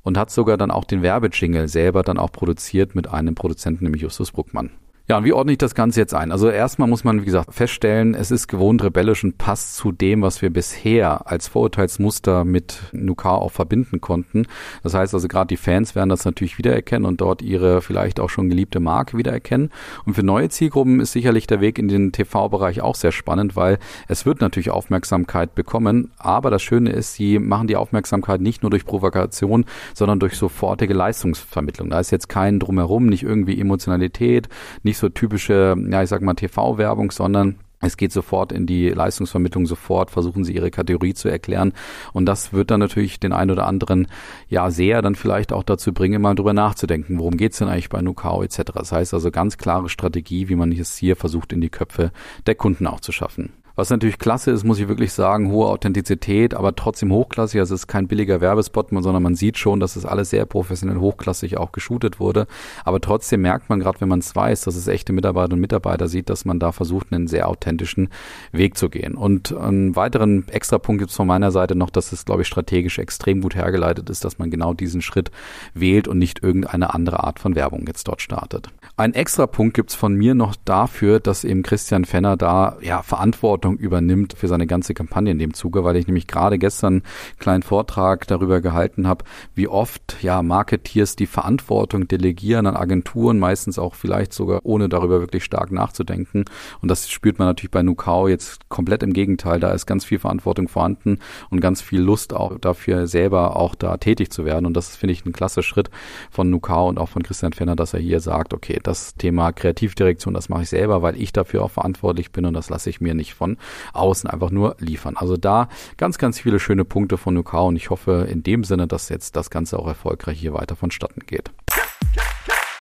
und 0.03 0.17
hat 0.17 0.31
sogar 0.31 0.57
dann 0.57 0.71
auch 0.71 0.85
den 0.85 1.01
Werbejingle 1.01 1.67
selber 1.67 2.03
dann 2.03 2.17
auch 2.17 2.31
produziert 2.31 2.95
mit 2.95 3.07
einem 3.07 3.35
Produzenten, 3.35 3.83
nämlich 3.83 4.01
Justus 4.01 4.31
Bruckmann. 4.31 4.71
Ja, 5.07 5.17
und 5.17 5.25
wie 5.25 5.33
ordne 5.33 5.51
ich 5.51 5.57
das 5.57 5.75
Ganze 5.75 5.99
jetzt 5.99 6.13
ein? 6.13 6.31
Also 6.31 6.49
erstmal 6.49 6.87
muss 6.87 7.03
man, 7.03 7.21
wie 7.21 7.25
gesagt, 7.25 7.53
feststellen, 7.53 8.13
es 8.13 8.31
ist 8.31 8.47
gewohnt 8.47 8.83
rebellisch 8.83 9.23
und 9.23 9.37
passt 9.37 9.75
zu 9.75 9.91
dem, 9.91 10.21
was 10.21 10.41
wir 10.41 10.51
bisher 10.51 11.29
als 11.29 11.47
Vorurteilsmuster 11.47 12.45
mit 12.45 12.79
Nuka 12.93 13.31
auch 13.31 13.51
verbinden 13.51 13.99
konnten. 13.99 14.45
Das 14.83 14.93
heißt 14.93 15.13
also 15.13 15.27
gerade 15.27 15.47
die 15.47 15.57
Fans 15.57 15.95
werden 15.95 16.09
das 16.09 16.23
natürlich 16.23 16.57
wiedererkennen 16.59 17.05
und 17.05 17.19
dort 17.19 17.41
ihre 17.41 17.81
vielleicht 17.81 18.19
auch 18.19 18.29
schon 18.29 18.47
geliebte 18.47 18.79
Marke 18.79 19.17
wiedererkennen. 19.17 19.71
Und 20.05 20.13
für 20.13 20.23
neue 20.23 20.49
Zielgruppen 20.49 20.99
ist 20.99 21.11
sicherlich 21.11 21.47
der 21.47 21.61
Weg 21.61 21.79
in 21.79 21.87
den 21.87 22.11
TV-Bereich 22.11 22.81
auch 22.81 22.95
sehr 22.95 23.11
spannend, 23.11 23.55
weil 23.55 23.79
es 24.07 24.25
wird 24.25 24.39
natürlich 24.39 24.69
Aufmerksamkeit 24.69 25.55
bekommen. 25.55 26.11
Aber 26.19 26.51
das 26.51 26.61
Schöne 26.61 26.91
ist, 26.91 27.15
sie 27.15 27.39
machen 27.39 27.67
die 27.67 27.75
Aufmerksamkeit 27.75 28.39
nicht 28.39 28.61
nur 28.61 28.69
durch 28.69 28.85
Provokation, 28.85 29.65
sondern 29.93 30.19
durch 30.19 30.37
sofortige 30.37 30.93
Leistungsvermittlung. 30.93 31.89
Da 31.89 31.99
ist 31.99 32.11
jetzt 32.11 32.29
kein 32.29 32.59
Drumherum, 32.59 33.07
nicht 33.07 33.23
irgendwie 33.23 33.59
Emotionalität, 33.59 34.47
nicht 34.83 34.90
so 34.97 35.09
typische, 35.09 35.75
ja, 35.89 36.03
ich 36.03 36.09
sag 36.09 36.21
mal 36.21 36.33
TV-Werbung, 36.33 37.11
sondern 37.11 37.57
es 37.81 37.97
geht 37.97 38.11
sofort 38.11 38.51
in 38.51 38.67
die 38.67 38.89
Leistungsvermittlung, 38.89 39.65
sofort 39.65 40.11
versuchen 40.11 40.43
sie 40.43 40.53
ihre 40.53 40.71
Kategorie 40.71 41.13
zu 41.13 41.29
erklären. 41.29 41.73
Und 42.13 42.27
das 42.27 42.53
wird 42.53 42.71
dann 42.71 42.79
natürlich 42.79 43.19
den 43.19 43.33
einen 43.33 43.51
oder 43.51 43.65
anderen 43.65 44.07
ja 44.47 44.69
sehr 44.69 45.01
dann 45.01 45.15
vielleicht 45.15 45.51
auch 45.51 45.63
dazu 45.63 45.91
bringen, 45.91 46.21
mal 46.21 46.35
drüber 46.35 46.53
nachzudenken, 46.53 47.17
worum 47.17 47.37
geht's 47.37 47.57
denn 47.57 47.67
eigentlich 47.67 47.89
bei 47.89 48.01
Nukao 48.01 48.43
etc. 48.43 48.71
Das 48.75 48.91
heißt 48.91 49.13
also 49.13 49.31
ganz 49.31 49.57
klare 49.57 49.89
Strategie, 49.89 50.47
wie 50.47 50.55
man 50.55 50.71
es 50.71 50.95
hier 50.95 51.15
versucht, 51.15 51.53
in 51.53 51.61
die 51.61 51.69
Köpfe 51.69 52.11
der 52.45 52.55
Kunden 52.55 52.85
auch 52.85 52.99
zu 52.99 53.11
schaffen. 53.11 53.51
Was 53.75 53.89
natürlich 53.89 54.19
klasse 54.19 54.51
ist, 54.51 54.63
muss 54.63 54.79
ich 54.79 54.87
wirklich 54.87 55.13
sagen, 55.13 55.51
hohe 55.51 55.67
Authentizität, 55.67 56.53
aber 56.53 56.75
trotzdem 56.75 57.11
hochklassig. 57.11 57.59
Also 57.59 57.73
es 57.75 57.81
ist 57.81 57.87
kein 57.87 58.07
billiger 58.07 58.41
Werbespot, 58.41 58.89
sondern 58.89 59.23
man 59.23 59.35
sieht 59.35 59.57
schon, 59.57 59.79
dass 59.79 59.95
es 59.95 60.05
alles 60.05 60.29
sehr 60.29 60.45
professionell 60.45 60.97
hochklassig 60.97 61.57
auch 61.57 61.71
geshootet 61.71 62.19
wurde. 62.19 62.47
Aber 62.83 62.99
trotzdem 62.99 63.41
merkt 63.41 63.69
man 63.69 63.79
gerade, 63.79 64.01
wenn 64.01 64.09
man 64.09 64.19
es 64.19 64.35
weiß, 64.35 64.61
dass 64.61 64.75
es 64.75 64.87
echte 64.87 65.13
Mitarbeiter 65.13 65.53
und 65.53 65.59
Mitarbeiter 65.59 66.07
sieht, 66.07 66.29
dass 66.29 66.45
man 66.45 66.59
da 66.59 66.71
versucht, 66.71 67.07
einen 67.11 67.27
sehr 67.27 67.47
authentischen 67.47 68.09
Weg 68.51 68.77
zu 68.77 68.89
gehen. 68.89 69.15
Und 69.15 69.55
einen 69.55 69.95
weiteren 69.95 70.47
Extrapunkt 70.49 70.99
gibt 70.99 71.11
es 71.11 71.17
von 71.17 71.27
meiner 71.27 71.51
Seite 71.51 71.75
noch, 71.75 71.89
dass 71.89 72.11
es, 72.11 72.25
glaube 72.25 72.41
ich, 72.41 72.47
strategisch 72.47 72.99
extrem 72.99 73.41
gut 73.41 73.55
hergeleitet 73.55 74.09
ist, 74.09 74.25
dass 74.25 74.39
man 74.39 74.51
genau 74.51 74.73
diesen 74.73 75.01
Schritt 75.01 75.31
wählt 75.73 76.07
und 76.07 76.17
nicht 76.17 76.43
irgendeine 76.43 76.93
andere 76.93 77.23
Art 77.23 77.39
von 77.39 77.55
Werbung 77.55 77.85
jetzt 77.87 78.07
dort 78.07 78.21
startet. 78.21 78.69
Ein 78.97 79.13
Extrapunkt 79.13 79.73
gibt 79.73 79.91
es 79.91 79.95
von 79.95 80.13
mir 80.13 80.33
noch 80.35 80.55
dafür, 80.65 81.19
dass 81.19 81.43
eben 81.43 81.63
Christian 81.63 82.05
Fenner 82.05 82.35
da 82.35 82.77
ja 82.81 83.01
Verantwortung 83.01 83.60
Verantwortung 83.61 83.77
übernimmt 83.77 84.33
für 84.37 84.47
seine 84.47 84.67
ganze 84.67 84.93
Kampagne 84.93 85.31
in 85.31 85.39
dem 85.39 85.53
Zuge, 85.53 85.83
weil 85.83 85.95
ich 85.95 86.07
nämlich 86.07 86.27
gerade 86.27 86.57
gestern 86.57 86.93
einen 86.93 87.03
kleinen 87.39 87.63
Vortrag 87.63 88.27
darüber 88.27 88.59
gehalten 88.59 89.07
habe, 89.07 89.23
wie 89.53 89.67
oft 89.67 90.17
ja 90.21 90.41
Marketeers 90.41 91.15
die 91.15 91.27
Verantwortung 91.27 92.07
delegieren 92.07 92.65
an 92.65 92.75
Agenturen, 92.75 93.37
meistens 93.39 93.77
auch 93.77 93.93
vielleicht 93.93 94.33
sogar 94.33 94.61
ohne 94.63 94.89
darüber 94.89 95.19
wirklich 95.19 95.43
stark 95.43 95.71
nachzudenken. 95.71 96.45
Und 96.81 96.89
das 96.89 97.09
spürt 97.09 97.37
man 97.37 97.47
natürlich 97.47 97.71
bei 97.71 97.83
Nukao 97.83 98.27
jetzt 98.27 98.67
komplett 98.69 99.03
im 99.03 99.13
Gegenteil. 99.13 99.59
Da 99.59 99.71
ist 99.71 99.85
ganz 99.85 100.05
viel 100.05 100.19
Verantwortung 100.19 100.67
vorhanden 100.67 101.19
und 101.49 101.61
ganz 101.61 101.81
viel 101.81 102.01
Lust 102.01 102.33
auch 102.33 102.57
dafür 102.59 103.07
selber 103.07 103.55
auch 103.55 103.75
da 103.75 103.97
tätig 103.97 104.31
zu 104.31 104.43
werden. 104.43 104.65
Und 104.65 104.75
das 104.75 104.95
finde 104.95 105.13
ich 105.13 105.25
ein 105.25 105.33
klasse 105.33 105.61
Schritt 105.61 105.89
von 106.31 106.49
Nukao 106.49 106.89
und 106.89 106.97
auch 106.97 107.09
von 107.09 107.23
Christian 107.23 107.53
Fenner, 107.53 107.75
dass 107.75 107.93
er 107.93 107.99
hier 107.99 108.19
sagt, 108.19 108.53
okay, 108.53 108.79
das 108.81 109.15
Thema 109.15 109.51
Kreativdirektion, 109.51 110.33
das 110.33 110.49
mache 110.49 110.63
ich 110.63 110.69
selber, 110.69 111.01
weil 111.01 111.21
ich 111.21 111.31
dafür 111.31 111.63
auch 111.63 111.71
verantwortlich 111.71 112.31
bin 112.31 112.45
und 112.45 112.53
das 112.53 112.69
lasse 112.69 112.89
ich 112.89 113.01
mir 113.01 113.13
nicht 113.13 113.33
von 113.33 113.50
außen 113.93 114.29
einfach 114.29 114.51
nur 114.51 114.75
liefern. 114.79 115.17
Also 115.17 115.37
da 115.37 115.69
ganz, 115.97 116.17
ganz 116.17 116.39
viele 116.39 116.59
schöne 116.59 116.85
Punkte 116.85 117.17
von 117.17 117.33
Nukao 117.33 117.67
und 117.67 117.75
ich 117.75 117.89
hoffe 117.89 118.27
in 118.29 118.43
dem 118.43 118.63
Sinne, 118.63 118.87
dass 118.87 119.09
jetzt 119.09 119.35
das 119.35 119.49
Ganze 119.49 119.79
auch 119.79 119.87
erfolgreich 119.87 120.39
hier 120.39 120.53
weiter 120.53 120.75
vonstatten 120.75 121.21
geht. 121.25 121.51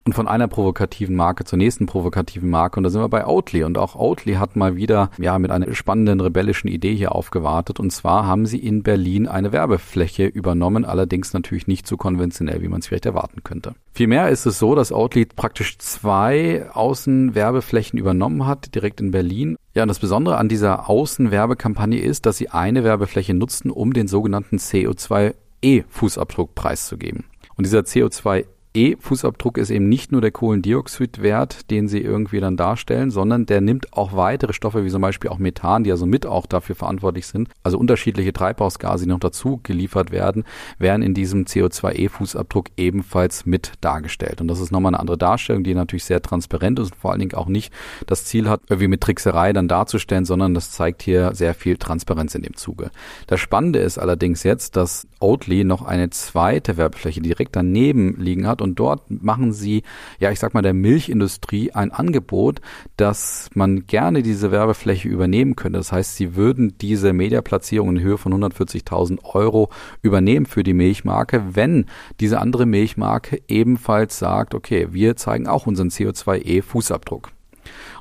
Und 0.07 0.13
von 0.13 0.29
einer 0.29 0.49
provokativen 0.49 1.17
Marke 1.17 1.45
zur 1.45 1.57
nächsten 1.57 1.87
provokativen 1.87 2.51
Marke. 2.51 2.79
Und 2.79 2.85
da 2.85 2.91
sind 2.91 3.01
wir 3.01 3.09
bei 3.09 3.27
Oatly. 3.27 3.65
Und 3.65 3.79
auch 3.79 3.95
Oatly 3.95 4.35
hat 4.35 4.55
mal 4.55 4.77
wieder, 4.77 5.11
ja, 5.17 5.39
mit 5.39 5.51
einer 5.51 5.73
spannenden, 5.73 6.21
rebellischen 6.21 6.69
Idee 6.69 6.95
hier 6.95 7.15
aufgewartet. 7.15 7.81
Und 7.81 7.91
zwar 7.91 8.27
haben 8.27 8.45
sie 8.45 8.59
in 8.59 8.83
Berlin 8.83 9.27
eine 9.27 9.51
Werbefläche 9.53 10.27
übernommen. 10.27 10.85
Allerdings 10.85 11.33
natürlich 11.33 11.67
nicht 11.69 11.87
so 11.87 11.97
konventionell, 11.97 12.61
wie 12.61 12.69
man 12.69 12.81
es 12.81 12.89
vielleicht 12.89 13.07
erwarten 13.07 13.43
könnte. 13.45 13.77
Vielmehr 13.95 14.29
ist 14.29 14.45
es 14.45 14.59
so, 14.59 14.75
dass 14.75 14.93
Oatly 14.93 15.25
praktisch 15.25 15.79
zwei 15.79 16.67
Außenwerbeflächen 16.71 17.99
übernommen 17.99 18.47
hat, 18.47 18.75
direkt 18.75 19.01
in 19.01 19.11
Berlin. 19.11 19.57
Ja, 19.73 19.85
und 19.85 19.89
das 19.89 20.01
Besondere 20.01 20.37
an 20.37 20.51
dieser 20.51 20.91
Außenwerbekampagne 20.91 21.99
ist, 21.99 22.27
dass 22.27 22.37
sie 22.37 22.51
eine 22.51 22.85
Werbefläche 22.85 23.33
nutzten, 23.33 23.71
um 23.71 23.95
den 23.95 24.07
sogenannten 24.07 24.57
CO2E-Fußabdruck 24.59 26.51
preiszugeben. 26.55 27.25
Und 27.57 27.65
dieser 27.65 27.81
CO2 27.81 28.45
E-Fußabdruck 28.75 29.57
ist 29.57 29.71
eben 29.71 29.89
nicht 29.89 30.11
nur 30.11 30.21
der 30.21 30.33
Kohlendioxidwert, 30.33 31.71
den 31.71 31.87
sie 31.87 32.01
irgendwie 32.01 32.41
dann 32.41 32.57
darstellen, 32.57 33.13
sondern 33.13 33.47
der 33.47 33.61
nimmt 33.61 33.93
auch 33.93 34.17
weitere 34.17 34.53
Stoffe, 34.53 34.85
wie 34.85 34.91
zum 34.91 35.01
Beispiel 35.01 35.31
auch 35.31 35.39
Methan, 35.39 35.85
die 35.85 35.93
also 35.93 36.07
mit 36.07 36.27
auch 36.27 36.47
dafür 36.47 36.75
verantwortlich 36.75 37.29
sind. 37.29 37.49
Also 37.63 37.79
unterschiedliche 37.79 38.33
Treibhausgase, 38.33 39.05
die 39.05 39.11
noch 39.11 39.21
dazu 39.21 39.61
geliefert 39.63 40.11
werden, 40.11 40.43
werden 40.79 41.03
in 41.03 41.15
diesem 41.15 41.45
CO2-E-Fußabdruck 41.45 42.67
ebenfalls 42.77 43.47
mit 43.47 43.75
dargestellt. 43.81 44.41
Und 44.41 44.49
das 44.49 44.59
ist 44.59 44.73
nochmal 44.73 44.91
eine 44.91 45.01
andere 45.01 45.19
Darstellung, 45.19 45.63
die 45.63 45.75
natürlich 45.75 46.05
sehr 46.05 46.21
transparent 46.21 46.81
ist 46.81 46.93
und 46.93 46.97
vor 46.97 47.13
allen 47.13 47.21
Dingen 47.21 47.35
auch 47.35 47.47
nicht 47.47 47.73
das 48.09 48.25
Ziel 48.25 48.49
hat, 48.49 48.63
irgendwie 48.69 48.89
mit 48.89 49.03
Trickserei 49.03 49.53
dann 49.53 49.69
darzustellen, 49.69 50.25
sondern 50.25 50.53
das 50.53 50.73
zeigt 50.73 51.05
hier 51.05 51.33
sehr 51.33 51.55
viel 51.55 51.77
Transparenz 51.77 52.35
in 52.35 52.43
dem 52.43 52.57
Zuge. 52.57 52.91
Das 53.29 53.39
Spannende 53.39 53.79
ist 53.79 53.99
allerdings 53.99 54.43
jetzt, 54.43 54.75
dass 54.75 55.07
Oatly 55.21 55.63
noch 55.63 55.83
eine 55.83 56.11
zweite 56.11 56.77
Werbefläche 56.77 57.21
direkt 57.21 57.55
daneben 57.55 58.17
liegen 58.19 58.49
hat 58.49 58.64
und 58.65 58.81
dort 58.81 59.09
machen 59.09 59.53
sie, 59.53 59.85
ja, 60.19 60.33
ich 60.33 60.41
sag 60.41 60.55
mal, 60.55 60.63
der 60.63 60.75
Milchindustrie 60.75 61.71
ein 61.73 61.93
Angebot, 61.93 62.61
dass 62.97 63.49
man 63.55 63.87
gerne 63.87 64.23
diese 64.23 64.51
Werbefläche 64.51 65.09
übernehmen 65.09 65.55
könnte. 65.55 65.79
Das 65.79 65.93
heißt, 65.93 66.17
sie 66.17 66.35
würden 66.35 66.77
diese 66.81 67.13
Mediaplatzierung 67.13 67.91
in 67.91 68.03
Höhe 68.03 68.19
von 68.19 68.35
140.000 68.35 69.25
Euro 69.35 69.71
übernehmen 70.03 70.47
für 70.47 70.65
die 70.65 70.75
Milchmarke, 70.75 71.43
wenn 71.53 71.87
diese 72.19 72.41
andere 72.41 72.67
Milchmarke 72.67 73.41
ebenfalls 73.47 74.19
sagt, 74.19 74.55
okay, 74.55 74.89
wir 74.91 75.15
zeigen 75.15 75.47
auch 75.47 75.67
unseren 75.67 75.91
CO2e-Fußabdruck. 75.91 77.29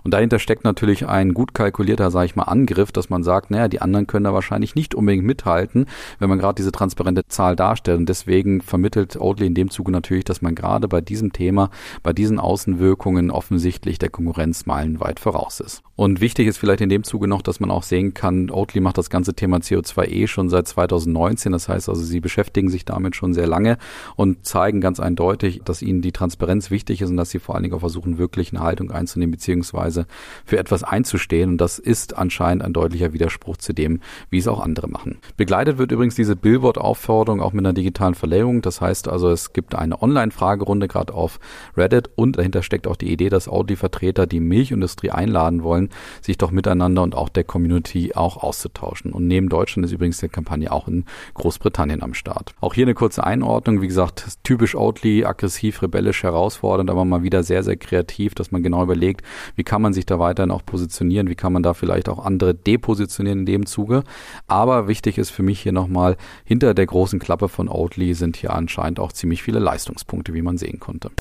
Und 0.04 0.14
dahinter 0.14 0.40
steckt 0.40 0.64
natürlich 0.64 1.08
ein 1.08 1.34
gut 1.34 1.54
kalkulierter, 1.54 2.12
sage 2.12 2.26
ich 2.26 2.36
mal, 2.36 2.44
Angriff, 2.44 2.92
dass 2.92 3.10
man 3.10 3.24
sagt, 3.24 3.52
naja, 3.52 3.68
die 3.68 3.82
anderen 3.82 4.08
können 4.08 4.26
da 4.26 4.34
wahrscheinlich 4.34 4.76
nicht 4.76 4.96
unbedingt 4.96 5.26
mithalten, 5.26 5.86
wenn 6.20 6.30
man 6.30 6.40
gerade 6.40 6.56
diese 6.56 6.72
transparente 6.72 7.26
Zahl 7.28 7.56
darstellt. 7.56 8.00
Und 8.00 8.10
deswegen 8.10 8.62
vermittelt 8.62 9.20
Oatly 9.20 9.48
in 9.48 9.54
dem 9.54 9.70
Zuge 9.70 9.92
natürlich, 9.92 10.26
dass 10.26 10.42
man 10.42 10.56
gerade 10.56 10.88
bei 10.88 11.02
diesem 11.02 11.32
Thema, 11.32 11.70
bei 12.04 12.14
diesen 12.14 12.40
Außenwirkungen 12.40 13.32
offensichtlich 13.32 13.98
der 13.98 14.10
Konkurrenz 14.10 14.66
meilenweit 14.66 15.20
voraus 15.20 15.60
ist. 15.60 15.84
Und 15.96 16.22
wichtig 16.22 16.48
ist 16.48 16.58
vielleicht 16.58 16.82
in 16.82 16.90
dem 16.90 17.04
Zuge 17.04 17.28
noch, 17.28 17.42
dass 17.42 17.60
man 17.60 17.72
auch 17.72 17.84
sehen 17.84 18.14
kann, 18.14 18.50
Oatly 18.50 18.82
macht 18.82 18.98
das 18.98 19.10
ganze 19.10 19.34
Thema 19.34 19.58
CO2e 19.58 20.28
schon 20.28 20.50
seit 20.50 20.68
2019. 20.68 21.52
Das 21.52 21.70
heißt 21.70 21.88
also, 21.88 22.02
sie 22.04 22.20
beschäftigen 22.20 22.70
sich 22.70 22.84
damit 22.84 23.16
schon 23.16 23.34
sehr 23.34 23.48
lange 23.48 23.78
und 24.16 24.46
zeigen 24.46 24.82
ganz 24.82 25.00
eindeutig, 25.00 25.62
dass 25.64 25.82
ihnen 25.82 26.02
die 26.02 26.12
Transparenz 26.12 26.72
wichtig 26.72 27.02
ist 27.02 27.10
und 27.10 27.18
dass 27.18 27.30
sie 27.30 27.40
vor 27.40 27.56
allen 27.56 27.64
Dingen 27.64 27.76
auch 27.76 27.80
versuchen, 27.80 28.18
wirklich 28.18 28.52
eine 28.52 28.64
Haltung 28.64 28.92
einzunehmen, 28.92 29.32
beziehungsweise 29.32 29.94
Weise 29.94 30.08
für 30.46 30.58
etwas 30.58 30.84
einzustehen. 30.84 31.52
Und 31.52 31.58
das 31.58 31.80
ist 31.80 32.18
anscheinend 32.18 32.64
ein 32.64 32.74
deutlicher 32.74 33.14
Widerspruch 33.14 33.58
zu 33.58 33.74
dem, 33.74 34.00
wie 34.30 34.40
es 34.40 34.48
auch 34.48 34.60
andere 34.60 34.88
machen. 34.88 35.20
Begleitet 35.38 35.78
wird 35.78 35.92
übrigens 35.92 36.16
diese 36.16 36.36
Billboard-Aufforderung 36.36 37.42
auch 37.42 37.54
mit 37.54 37.66
einer 37.66 37.74
digitalen 37.74 38.16
Verleihung. 38.16 38.62
Das 38.62 38.82
heißt 38.82 39.08
also, 39.08 39.30
es 39.30 39.54
gibt 39.54 39.76
eine 39.76 40.02
Online-Fragerunde 40.02 40.88
gerade 40.88 41.14
auf 41.14 41.40
Reddit 41.78 42.10
und 42.16 42.38
dahinter 42.38 42.64
steckt 42.64 42.88
auch 42.88 42.96
die 42.96 43.12
Idee, 43.12 43.30
dass 43.30 43.48
Audi-Vertreter 43.48 44.26
die 44.26 44.40
Milchindustrie 44.40 45.12
einladen 45.12 45.64
wollen, 45.64 45.83
sich 46.22 46.38
doch 46.38 46.52
miteinander 46.52 47.02
und 47.02 47.16
auch 47.16 47.30
der 47.30 47.44
Community 47.44 48.14
auch 48.16 48.38
auszutauschen. 48.38 49.12
Und 49.12 49.28
neben 49.28 49.50
Deutschland 49.50 49.86
ist 49.86 49.92
übrigens 49.92 50.20
die 50.20 50.30
Kampagne 50.30 50.72
auch 50.72 50.88
in 50.88 51.06
Großbritannien 51.34 52.02
am 52.04 52.14
Start. 52.14 52.54
Auch 52.62 52.74
hier 52.74 52.86
eine 52.86 52.94
kurze 52.94 53.24
Einordnung. 53.24 53.82
Wie 53.82 53.88
gesagt, 53.88 54.38
typisch 54.44 54.76
Oatly, 54.76 55.26
aggressiv, 55.26 55.82
rebellisch, 55.82 56.24
herausfordernd, 56.24 56.90
aber 56.90 57.06
mal 57.06 57.24
wieder 57.24 57.44
sehr, 57.44 57.64
sehr 57.64 57.78
kreativ, 57.78 58.36
dass 58.36 58.52
man 58.52 58.64
genau 58.64 58.84
überlegt, 58.84 59.22
wie 59.56 59.64
kann 59.64 59.82
man 59.82 59.94
sich 59.94 60.06
da 60.06 60.20
weiterhin 60.20 60.52
auch 60.52 60.66
positionieren? 60.66 61.30
Wie 61.30 61.36
kann 61.36 61.54
man 61.54 61.64
da 61.64 61.74
vielleicht 61.74 62.10
auch 62.10 62.24
andere 62.24 62.54
depositionieren 62.54 63.40
in 63.40 63.46
dem 63.46 63.66
Zuge? 63.66 64.04
Aber 64.48 64.88
wichtig 64.88 65.18
ist 65.18 65.30
für 65.30 65.44
mich 65.44 65.60
hier 65.60 65.72
nochmal, 65.72 66.18
hinter 66.44 66.74
der 66.74 66.86
großen 66.86 67.20
Klappe 67.20 67.50
von 67.50 67.70
Oatly 67.70 68.14
sind 68.14 68.38
hier 68.38 68.54
anscheinend 68.54 69.00
auch 69.00 69.12
ziemlich 69.12 69.44
viele 69.44 69.60
Leistungspunkte, 69.60 70.34
wie 70.34 70.42
man 70.42 70.58
sehen 70.58 70.80
konnte. 70.80 71.12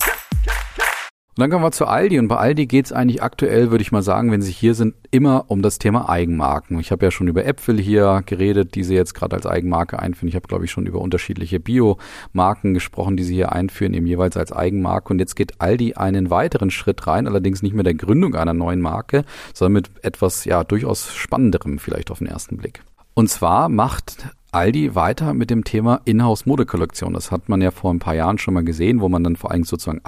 Und 1.35 1.41
dann 1.41 1.49
kommen 1.49 1.63
wir 1.63 1.71
zu 1.71 1.87
Aldi 1.87 2.19
und 2.19 2.27
bei 2.27 2.37
Aldi 2.37 2.67
geht 2.67 2.85
es 2.85 2.91
eigentlich 2.91 3.23
aktuell, 3.23 3.71
würde 3.71 3.81
ich 3.81 3.91
mal 3.91 4.03
sagen, 4.03 4.31
wenn 4.31 4.43
Sie 4.43 4.51
hier 4.51 4.75
sind, 4.75 4.93
immer 5.09 5.45
um 5.47 5.63
das 5.63 5.79
Thema 5.79 6.07
Eigenmarken. 6.07 6.77
Ich 6.79 6.91
habe 6.91 7.03
ja 7.03 7.09
schon 7.09 7.27
über 7.27 7.43
Äpfel 7.43 7.81
hier 7.81 8.21
geredet, 8.27 8.75
die 8.75 8.83
Sie 8.83 8.93
jetzt 8.93 9.15
gerade 9.15 9.35
als 9.35 9.47
Eigenmarke 9.47 9.97
einführen. 9.97 10.29
Ich 10.29 10.35
habe, 10.35 10.47
glaube 10.47 10.65
ich, 10.65 10.71
schon 10.71 10.85
über 10.85 11.01
unterschiedliche 11.01 11.59
Biomarken 11.59 12.75
gesprochen, 12.75 13.17
die 13.17 13.23
Sie 13.23 13.33
hier 13.33 13.51
einführen, 13.51 13.95
eben 13.95 14.05
jeweils 14.05 14.37
als 14.37 14.51
Eigenmarke. 14.51 15.11
Und 15.11 15.17
jetzt 15.17 15.35
geht 15.35 15.59
Aldi 15.59 15.95
einen 15.95 16.29
weiteren 16.29 16.69
Schritt 16.69 17.07
rein, 17.07 17.27
allerdings 17.27 17.63
nicht 17.63 17.73
mit 17.73 17.87
der 17.87 17.95
Gründung 17.95 18.35
einer 18.35 18.53
neuen 18.53 18.79
Marke, 18.79 19.25
sondern 19.55 19.73
mit 19.73 19.91
etwas 20.03 20.45
ja 20.45 20.63
durchaus 20.63 21.15
spannenderem 21.15 21.79
vielleicht 21.79 22.11
auf 22.11 22.19
den 22.19 22.27
ersten 22.27 22.57
Blick. 22.57 22.83
Und 23.15 23.29
zwar 23.29 23.69
macht 23.69 24.27
Aldi 24.53 24.93
weiter 24.93 25.33
mit 25.33 25.49
dem 25.49 25.63
Thema 25.63 26.01
Inhouse-Modekollektion. 26.05 27.13
Das 27.13 27.31
hat 27.31 27.49
man 27.49 27.61
ja 27.61 27.71
vor 27.71 27.91
ein 27.91 27.97
paar 27.97 28.13
Jahren 28.13 28.37
schon 28.37 28.53
mal 28.53 28.63
gesehen, 28.63 29.01
wo 29.01 29.09
man 29.09 29.23
dann 29.23 29.35
vor 29.35 29.49
allem 29.49 29.63
sozusagen 29.63 30.01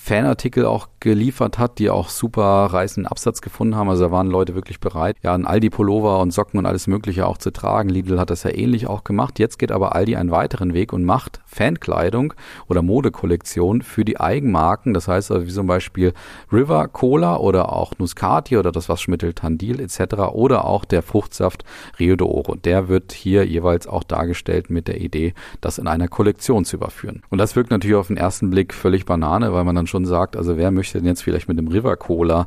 Aldi-Fanartikel 0.00 0.64
auch 0.64 0.88
geliefert 0.98 1.58
hat, 1.58 1.78
die 1.78 1.88
auch 1.88 2.08
super 2.08 2.42
reißenden 2.42 3.10
Absatz 3.10 3.40
gefunden 3.40 3.76
haben. 3.76 3.88
Also 3.88 4.04
da 4.04 4.10
waren 4.10 4.28
Leute 4.28 4.54
wirklich 4.54 4.80
bereit, 4.80 5.16
ja, 5.22 5.34
ein 5.34 5.46
Aldi-Pullover 5.46 6.20
und 6.20 6.32
Socken 6.32 6.58
und 6.58 6.66
alles 6.66 6.86
Mögliche 6.86 7.26
auch 7.26 7.38
zu 7.38 7.52
tragen. 7.52 7.88
Lidl 7.88 8.18
hat 8.18 8.30
das 8.30 8.42
ja 8.42 8.50
ähnlich 8.50 8.86
auch 8.86 9.04
gemacht. 9.04 9.38
Jetzt 9.38 9.58
geht 9.58 9.72
aber 9.72 9.94
Aldi 9.94 10.16
einen 10.16 10.30
weiteren 10.30 10.74
Weg 10.74 10.92
und 10.92 11.04
macht 11.04 11.40
Fankleidung 11.46 12.34
oder 12.68 12.82
Modekollektion 12.82 13.82
für 13.82 14.04
die 14.04 14.20
Eigenmarken. 14.20 14.94
Das 14.94 15.08
heißt 15.08 15.30
also 15.30 15.46
wie 15.46 15.50
zum 15.50 15.66
Beispiel 15.66 16.12
River 16.52 16.88
Cola 16.88 17.36
oder 17.36 17.72
auch 17.72 17.94
Muscati 17.98 18.56
oder 18.56 18.72
das 18.72 18.88
Waschmittel 18.88 19.32
Tandil 19.32 19.80
etc. 19.80 20.14
oder 20.32 20.64
auch 20.64 20.84
der 20.84 21.02
Fruchtsaft 21.02 21.64
Rio 21.98 22.16
de 22.16 22.26
Oro. 22.26 22.56
Der 22.56 22.88
wird 22.88 23.12
hier 23.12 23.46
jeweils 23.46 23.86
auch 23.86 24.04
dargestellt 24.04 24.70
mit 24.70 24.88
der 24.88 25.00
Idee, 25.00 25.34
das 25.60 25.78
in 25.78 25.86
einer 25.86 26.08
Kollektion 26.08 26.64
zu 26.64 26.76
überführen. 26.76 27.22
Und 27.30 27.38
das 27.38 27.56
wirkt 27.56 27.70
natürlich 27.70 27.96
auf 27.96 28.08
den 28.08 28.16
ersten 28.16 28.50
Blick 28.50 28.74
völlig 28.74 29.06
Banane, 29.06 29.52
weil 29.52 29.64
man 29.64 29.74
dann 29.74 29.86
schon 29.90 30.06
sagt, 30.06 30.36
also 30.36 30.56
wer 30.56 30.70
möchte 30.70 30.98
denn 30.98 31.06
jetzt 31.06 31.22
vielleicht 31.22 31.48
mit 31.48 31.58
dem 31.58 31.68
River 31.68 31.96
Cola 31.96 32.46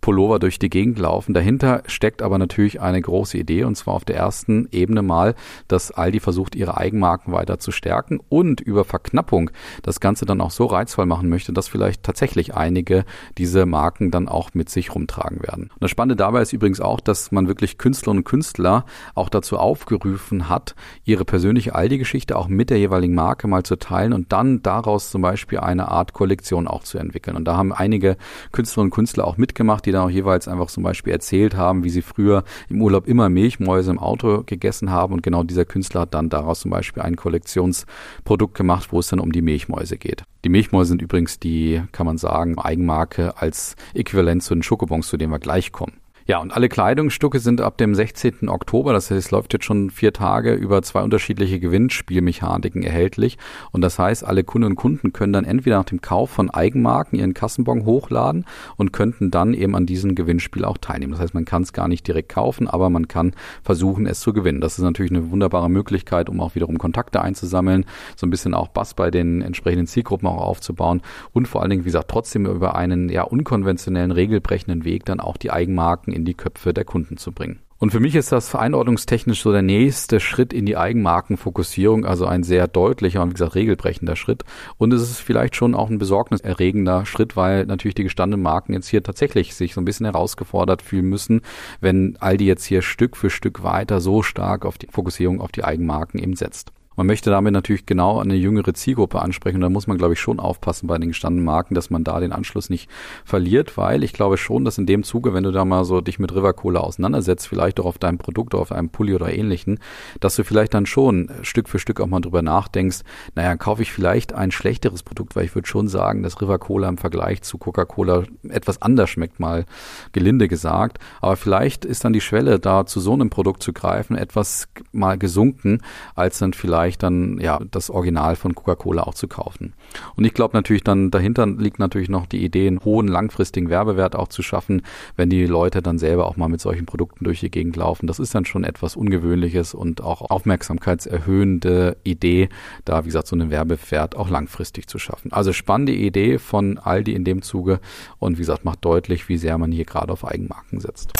Pullover 0.00 0.38
durch 0.38 0.58
die 0.58 0.70
Gegend 0.70 0.98
laufen? 0.98 1.34
Dahinter 1.34 1.82
steckt 1.86 2.22
aber 2.22 2.38
natürlich 2.38 2.80
eine 2.80 3.00
große 3.00 3.36
Idee 3.36 3.64
und 3.64 3.76
zwar 3.76 3.94
auf 3.94 4.04
der 4.04 4.16
ersten 4.16 4.68
Ebene 4.72 5.02
mal, 5.02 5.34
dass 5.68 5.90
Aldi 5.90 6.20
versucht, 6.20 6.54
ihre 6.54 6.78
Eigenmarken 6.78 7.32
weiter 7.32 7.58
zu 7.58 7.72
stärken 7.72 8.20
und 8.28 8.60
über 8.60 8.84
Verknappung 8.84 9.50
das 9.82 10.00
Ganze 10.00 10.24
dann 10.24 10.40
auch 10.40 10.50
so 10.50 10.66
reizvoll 10.66 11.06
machen 11.06 11.28
möchte, 11.28 11.52
dass 11.52 11.68
vielleicht 11.68 12.02
tatsächlich 12.02 12.54
einige 12.54 13.04
diese 13.36 13.66
Marken 13.66 14.10
dann 14.10 14.28
auch 14.28 14.54
mit 14.54 14.70
sich 14.70 14.94
rumtragen 14.94 15.42
werden. 15.42 15.64
Und 15.64 15.82
das 15.82 15.90
Spannende 15.90 16.16
dabei 16.16 16.42
ist 16.42 16.52
übrigens 16.52 16.80
auch, 16.80 17.00
dass 17.00 17.32
man 17.32 17.48
wirklich 17.48 17.78
Künstlerinnen 17.78 18.20
und 18.20 18.24
Künstler 18.24 18.84
auch 19.14 19.28
dazu 19.28 19.58
aufgerufen 19.58 20.48
hat, 20.48 20.74
ihre 21.04 21.24
persönliche 21.24 21.74
Aldi-Geschichte 21.74 22.36
auch 22.36 22.48
mit 22.48 22.70
der 22.70 22.78
jeweiligen 22.78 23.14
Marke 23.14 23.48
mal 23.48 23.64
zu 23.64 23.76
teilen 23.76 24.12
und 24.12 24.32
dann 24.32 24.62
daraus 24.62 25.10
zum 25.10 25.22
Beispiel 25.22 25.58
eine 25.58 25.88
Art 25.88 26.12
Kollektion 26.12 26.68
auch 26.68 26.83
zu 26.84 26.98
entwickeln. 26.98 27.36
Und 27.36 27.44
da 27.44 27.56
haben 27.56 27.72
einige 27.72 28.16
Künstlerinnen 28.52 28.90
und 28.90 28.94
Künstler 28.94 29.26
auch 29.26 29.36
mitgemacht, 29.36 29.86
die 29.86 29.92
dann 29.92 30.02
auch 30.02 30.10
jeweils 30.10 30.48
einfach 30.48 30.68
zum 30.68 30.82
Beispiel 30.82 31.12
erzählt 31.12 31.56
haben, 31.56 31.84
wie 31.84 31.90
sie 31.90 32.02
früher 32.02 32.44
im 32.68 32.80
Urlaub 32.82 33.06
immer 33.06 33.28
Milchmäuse 33.28 33.90
im 33.90 33.98
Auto 33.98 34.42
gegessen 34.44 34.90
haben. 34.90 35.14
Und 35.14 35.22
genau 35.22 35.42
dieser 35.42 35.64
Künstler 35.64 36.02
hat 36.02 36.14
dann 36.14 36.28
daraus 36.28 36.60
zum 36.60 36.70
Beispiel 36.70 37.02
ein 37.02 37.16
Kollektionsprodukt 37.16 38.54
gemacht, 38.54 38.88
wo 38.92 39.00
es 39.00 39.08
dann 39.08 39.20
um 39.20 39.32
die 39.32 39.42
Milchmäuse 39.42 39.96
geht. 39.96 40.24
Die 40.44 40.50
Milchmäuse 40.50 40.90
sind 40.90 41.02
übrigens 41.02 41.38
die, 41.38 41.82
kann 41.92 42.06
man 42.06 42.18
sagen, 42.18 42.58
Eigenmarke 42.58 43.38
als 43.38 43.76
Äquivalent 43.94 44.42
zu 44.42 44.54
den 44.54 44.62
Schokobons, 44.62 45.08
zu 45.08 45.16
denen 45.16 45.32
wir 45.32 45.38
gleich 45.38 45.72
kommen. 45.72 46.03
Ja, 46.26 46.38
und 46.38 46.56
alle 46.56 46.70
Kleidungsstücke 46.70 47.38
sind 47.38 47.60
ab 47.60 47.76
dem 47.76 47.94
16. 47.94 48.48
Oktober, 48.48 48.94
das 48.94 49.10
heißt, 49.10 49.26
es 49.26 49.30
läuft 49.30 49.52
jetzt 49.52 49.66
schon 49.66 49.90
vier 49.90 50.14
Tage 50.14 50.54
über 50.54 50.80
zwei 50.80 51.02
unterschiedliche 51.02 51.60
Gewinnspielmechaniken 51.60 52.82
erhältlich. 52.82 53.36
Und 53.72 53.82
das 53.82 53.98
heißt, 53.98 54.24
alle 54.24 54.42
Kunden 54.42 54.68
und 54.68 54.76
Kunden 54.76 55.12
können 55.12 55.34
dann 55.34 55.44
entweder 55.44 55.76
nach 55.76 55.84
dem 55.84 56.00
Kauf 56.00 56.30
von 56.30 56.48
Eigenmarken 56.48 57.18
ihren 57.18 57.34
Kassenbon 57.34 57.84
hochladen 57.84 58.46
und 58.76 58.94
könnten 58.94 59.30
dann 59.30 59.52
eben 59.52 59.76
an 59.76 59.84
diesem 59.84 60.14
Gewinnspiel 60.14 60.64
auch 60.64 60.78
teilnehmen. 60.78 61.12
Das 61.12 61.20
heißt, 61.20 61.34
man 61.34 61.44
kann 61.44 61.60
es 61.60 61.74
gar 61.74 61.88
nicht 61.88 62.08
direkt 62.08 62.30
kaufen, 62.30 62.68
aber 62.68 62.88
man 62.88 63.06
kann 63.06 63.34
versuchen, 63.62 64.06
es 64.06 64.20
zu 64.20 64.32
gewinnen. 64.32 64.62
Das 64.62 64.78
ist 64.78 64.84
natürlich 64.84 65.12
eine 65.12 65.30
wunderbare 65.30 65.68
Möglichkeit, 65.68 66.30
um 66.30 66.40
auch 66.40 66.54
wiederum 66.54 66.78
Kontakte 66.78 67.20
einzusammeln, 67.20 67.84
so 68.16 68.26
ein 68.26 68.30
bisschen 68.30 68.54
auch 68.54 68.68
Bass 68.68 68.94
bei 68.94 69.10
den 69.10 69.42
entsprechenden 69.42 69.86
Zielgruppen 69.86 70.26
auch 70.26 70.40
aufzubauen 70.40 71.02
und 71.32 71.48
vor 71.48 71.60
allen 71.60 71.68
Dingen, 71.68 71.82
wie 71.82 71.88
gesagt, 71.88 72.08
trotzdem 72.10 72.46
über 72.46 72.76
einen 72.76 73.10
ja 73.10 73.24
unkonventionellen, 73.24 74.10
regelbrechenden 74.10 74.86
Weg 74.86 75.04
dann 75.04 75.20
auch 75.20 75.36
die 75.36 75.50
Eigenmarken 75.50 76.13
in 76.14 76.24
die 76.24 76.34
Köpfe 76.34 76.72
der 76.72 76.84
Kunden 76.84 77.16
zu 77.16 77.32
bringen. 77.32 77.58
Und 77.78 77.90
für 77.90 78.00
mich 78.00 78.14
ist 78.14 78.32
das 78.32 78.48
vereinordnungstechnisch 78.48 79.42
so 79.42 79.52
der 79.52 79.60
nächste 79.60 80.18
Schritt 80.20 80.52
in 80.54 80.64
die 80.64 80.76
Eigenmarkenfokussierung, 80.76 82.06
also 82.06 82.24
ein 82.24 82.42
sehr 82.42 82.66
deutlicher 82.66 83.20
und 83.20 83.30
wie 83.30 83.34
gesagt 83.34 83.56
regelbrechender 83.56 84.16
Schritt. 84.16 84.44
Und 84.78 84.94
es 84.94 85.02
ist 85.02 85.18
vielleicht 85.18 85.54
schon 85.56 85.74
auch 85.74 85.90
ein 85.90 85.98
besorgniserregender 85.98 87.04
Schritt, 87.04 87.36
weil 87.36 87.66
natürlich 87.66 87.96
die 87.96 88.04
gestandenen 88.04 88.42
Marken 88.42 88.72
jetzt 88.72 88.88
hier 88.88 89.02
tatsächlich 89.02 89.54
sich 89.54 89.74
so 89.74 89.80
ein 89.80 89.84
bisschen 89.84 90.06
herausgefordert 90.06 90.80
fühlen 90.80 91.10
müssen, 91.10 91.42
wenn 91.80 92.16
Aldi 92.20 92.46
jetzt 92.46 92.64
hier 92.64 92.80
Stück 92.80 93.16
für 93.16 93.28
Stück 93.28 93.62
weiter 93.64 94.00
so 94.00 94.22
stark 94.22 94.64
auf 94.64 94.78
die 94.78 94.88
Fokussierung 94.90 95.40
auf 95.40 95.52
die 95.52 95.64
Eigenmarken 95.64 96.20
eben 96.20 96.36
setzt. 96.36 96.72
Man 96.96 97.06
möchte 97.06 97.30
damit 97.30 97.52
natürlich 97.52 97.86
genau 97.86 98.20
eine 98.20 98.34
jüngere 98.34 98.74
Zielgruppe 98.74 99.20
ansprechen. 99.20 99.60
da 99.60 99.68
muss 99.68 99.86
man, 99.86 99.98
glaube 99.98 100.14
ich, 100.14 100.20
schon 100.20 100.40
aufpassen 100.40 100.86
bei 100.86 100.98
den 100.98 101.08
gestandenen 101.08 101.44
Marken, 101.44 101.74
dass 101.74 101.90
man 101.90 102.04
da 102.04 102.20
den 102.20 102.32
Anschluss 102.32 102.70
nicht 102.70 102.88
verliert, 103.24 103.76
weil 103.76 104.04
ich 104.04 104.12
glaube 104.12 104.36
schon, 104.36 104.64
dass 104.64 104.78
in 104.78 104.86
dem 104.86 105.02
Zuge, 105.02 105.34
wenn 105.34 105.44
du 105.44 105.50
da 105.50 105.64
mal 105.64 105.84
so 105.84 106.00
dich 106.00 106.18
mit 106.18 106.34
River 106.34 106.52
Cola 106.52 106.80
auseinandersetzt, 106.80 107.48
vielleicht 107.48 107.80
auch 107.80 107.86
auf 107.86 107.98
deinem 107.98 108.18
Produkt 108.18 108.54
oder 108.54 108.62
auf 108.62 108.72
einem 108.72 108.90
Pulli 108.90 109.14
oder 109.14 109.32
ähnlichen, 109.32 109.80
dass 110.20 110.36
du 110.36 110.44
vielleicht 110.44 110.74
dann 110.74 110.86
schon 110.86 111.30
Stück 111.42 111.68
für 111.68 111.78
Stück 111.78 112.00
auch 112.00 112.06
mal 112.06 112.20
drüber 112.20 112.42
nachdenkst, 112.42 113.00
naja, 113.34 113.56
kaufe 113.56 113.82
ich 113.82 113.92
vielleicht 113.92 114.32
ein 114.32 114.50
schlechteres 114.50 115.02
Produkt, 115.02 115.36
weil 115.36 115.44
ich 115.44 115.54
würde 115.54 115.68
schon 115.68 115.88
sagen, 115.88 116.22
dass 116.22 116.40
River 116.40 116.58
Cola 116.58 116.88
im 116.88 116.98
Vergleich 116.98 117.42
zu 117.42 117.58
Coca-Cola 117.58 118.24
etwas 118.48 118.80
anders 118.82 119.10
schmeckt, 119.10 119.40
mal 119.40 119.64
gelinde 120.12 120.48
gesagt. 120.48 120.98
Aber 121.20 121.36
vielleicht 121.36 121.84
ist 121.84 122.04
dann 122.04 122.12
die 122.12 122.20
Schwelle, 122.20 122.58
da 122.60 122.86
zu 122.86 123.00
so 123.00 123.12
einem 123.12 123.30
Produkt 123.30 123.62
zu 123.62 123.72
greifen, 123.72 124.16
etwas 124.16 124.68
mal 124.92 125.18
gesunken, 125.18 125.80
als 126.14 126.38
dann 126.38 126.52
vielleicht 126.52 126.83
vielleicht 126.84 127.02
dann 127.02 127.38
ja 127.40 127.60
das 127.70 127.88
Original 127.88 128.36
von 128.36 128.54
Coca-Cola 128.54 129.04
auch 129.04 129.14
zu 129.14 129.26
kaufen. 129.26 129.72
Und 130.16 130.24
ich 130.24 130.34
glaube 130.34 130.54
natürlich 130.54 130.84
dann 130.84 131.10
dahinter 131.10 131.46
liegt 131.46 131.78
natürlich 131.78 132.10
noch 132.10 132.26
die 132.26 132.44
Idee, 132.44 132.66
einen 132.66 132.84
hohen 132.84 133.08
langfristigen 133.08 133.70
Werbewert 133.70 134.14
auch 134.14 134.28
zu 134.28 134.42
schaffen, 134.42 134.82
wenn 135.16 135.30
die 135.30 135.46
Leute 135.46 135.80
dann 135.80 135.98
selber 135.98 136.26
auch 136.26 136.36
mal 136.36 136.48
mit 136.48 136.60
solchen 136.60 136.84
Produkten 136.84 137.24
durch 137.24 137.40
die 137.40 137.50
Gegend 137.50 137.76
laufen. 137.76 138.06
Das 138.06 138.18
ist 138.18 138.34
dann 138.34 138.44
schon 138.44 138.64
etwas 138.64 138.96
Ungewöhnliches 138.96 139.72
und 139.72 140.02
auch 140.02 140.30
aufmerksamkeitserhöhende 140.30 141.96
Idee, 142.04 142.50
da 142.84 143.04
wie 143.04 143.08
gesagt 143.08 143.28
so 143.28 143.36
einen 143.36 143.50
Werbewert 143.50 144.14
auch 144.14 144.28
langfristig 144.28 144.86
zu 144.86 144.98
schaffen. 144.98 145.32
Also 145.32 145.54
spannende 145.54 145.92
Idee 145.92 146.38
von 146.38 146.76
Aldi 146.76 147.14
in 147.14 147.24
dem 147.24 147.40
Zuge 147.40 147.80
und 148.18 148.36
wie 148.36 148.42
gesagt 148.42 148.66
macht 148.66 148.84
deutlich, 148.84 149.30
wie 149.30 149.38
sehr 149.38 149.56
man 149.56 149.72
hier 149.72 149.86
gerade 149.86 150.12
auf 150.12 150.26
Eigenmarken 150.26 150.80
setzt. 150.80 151.12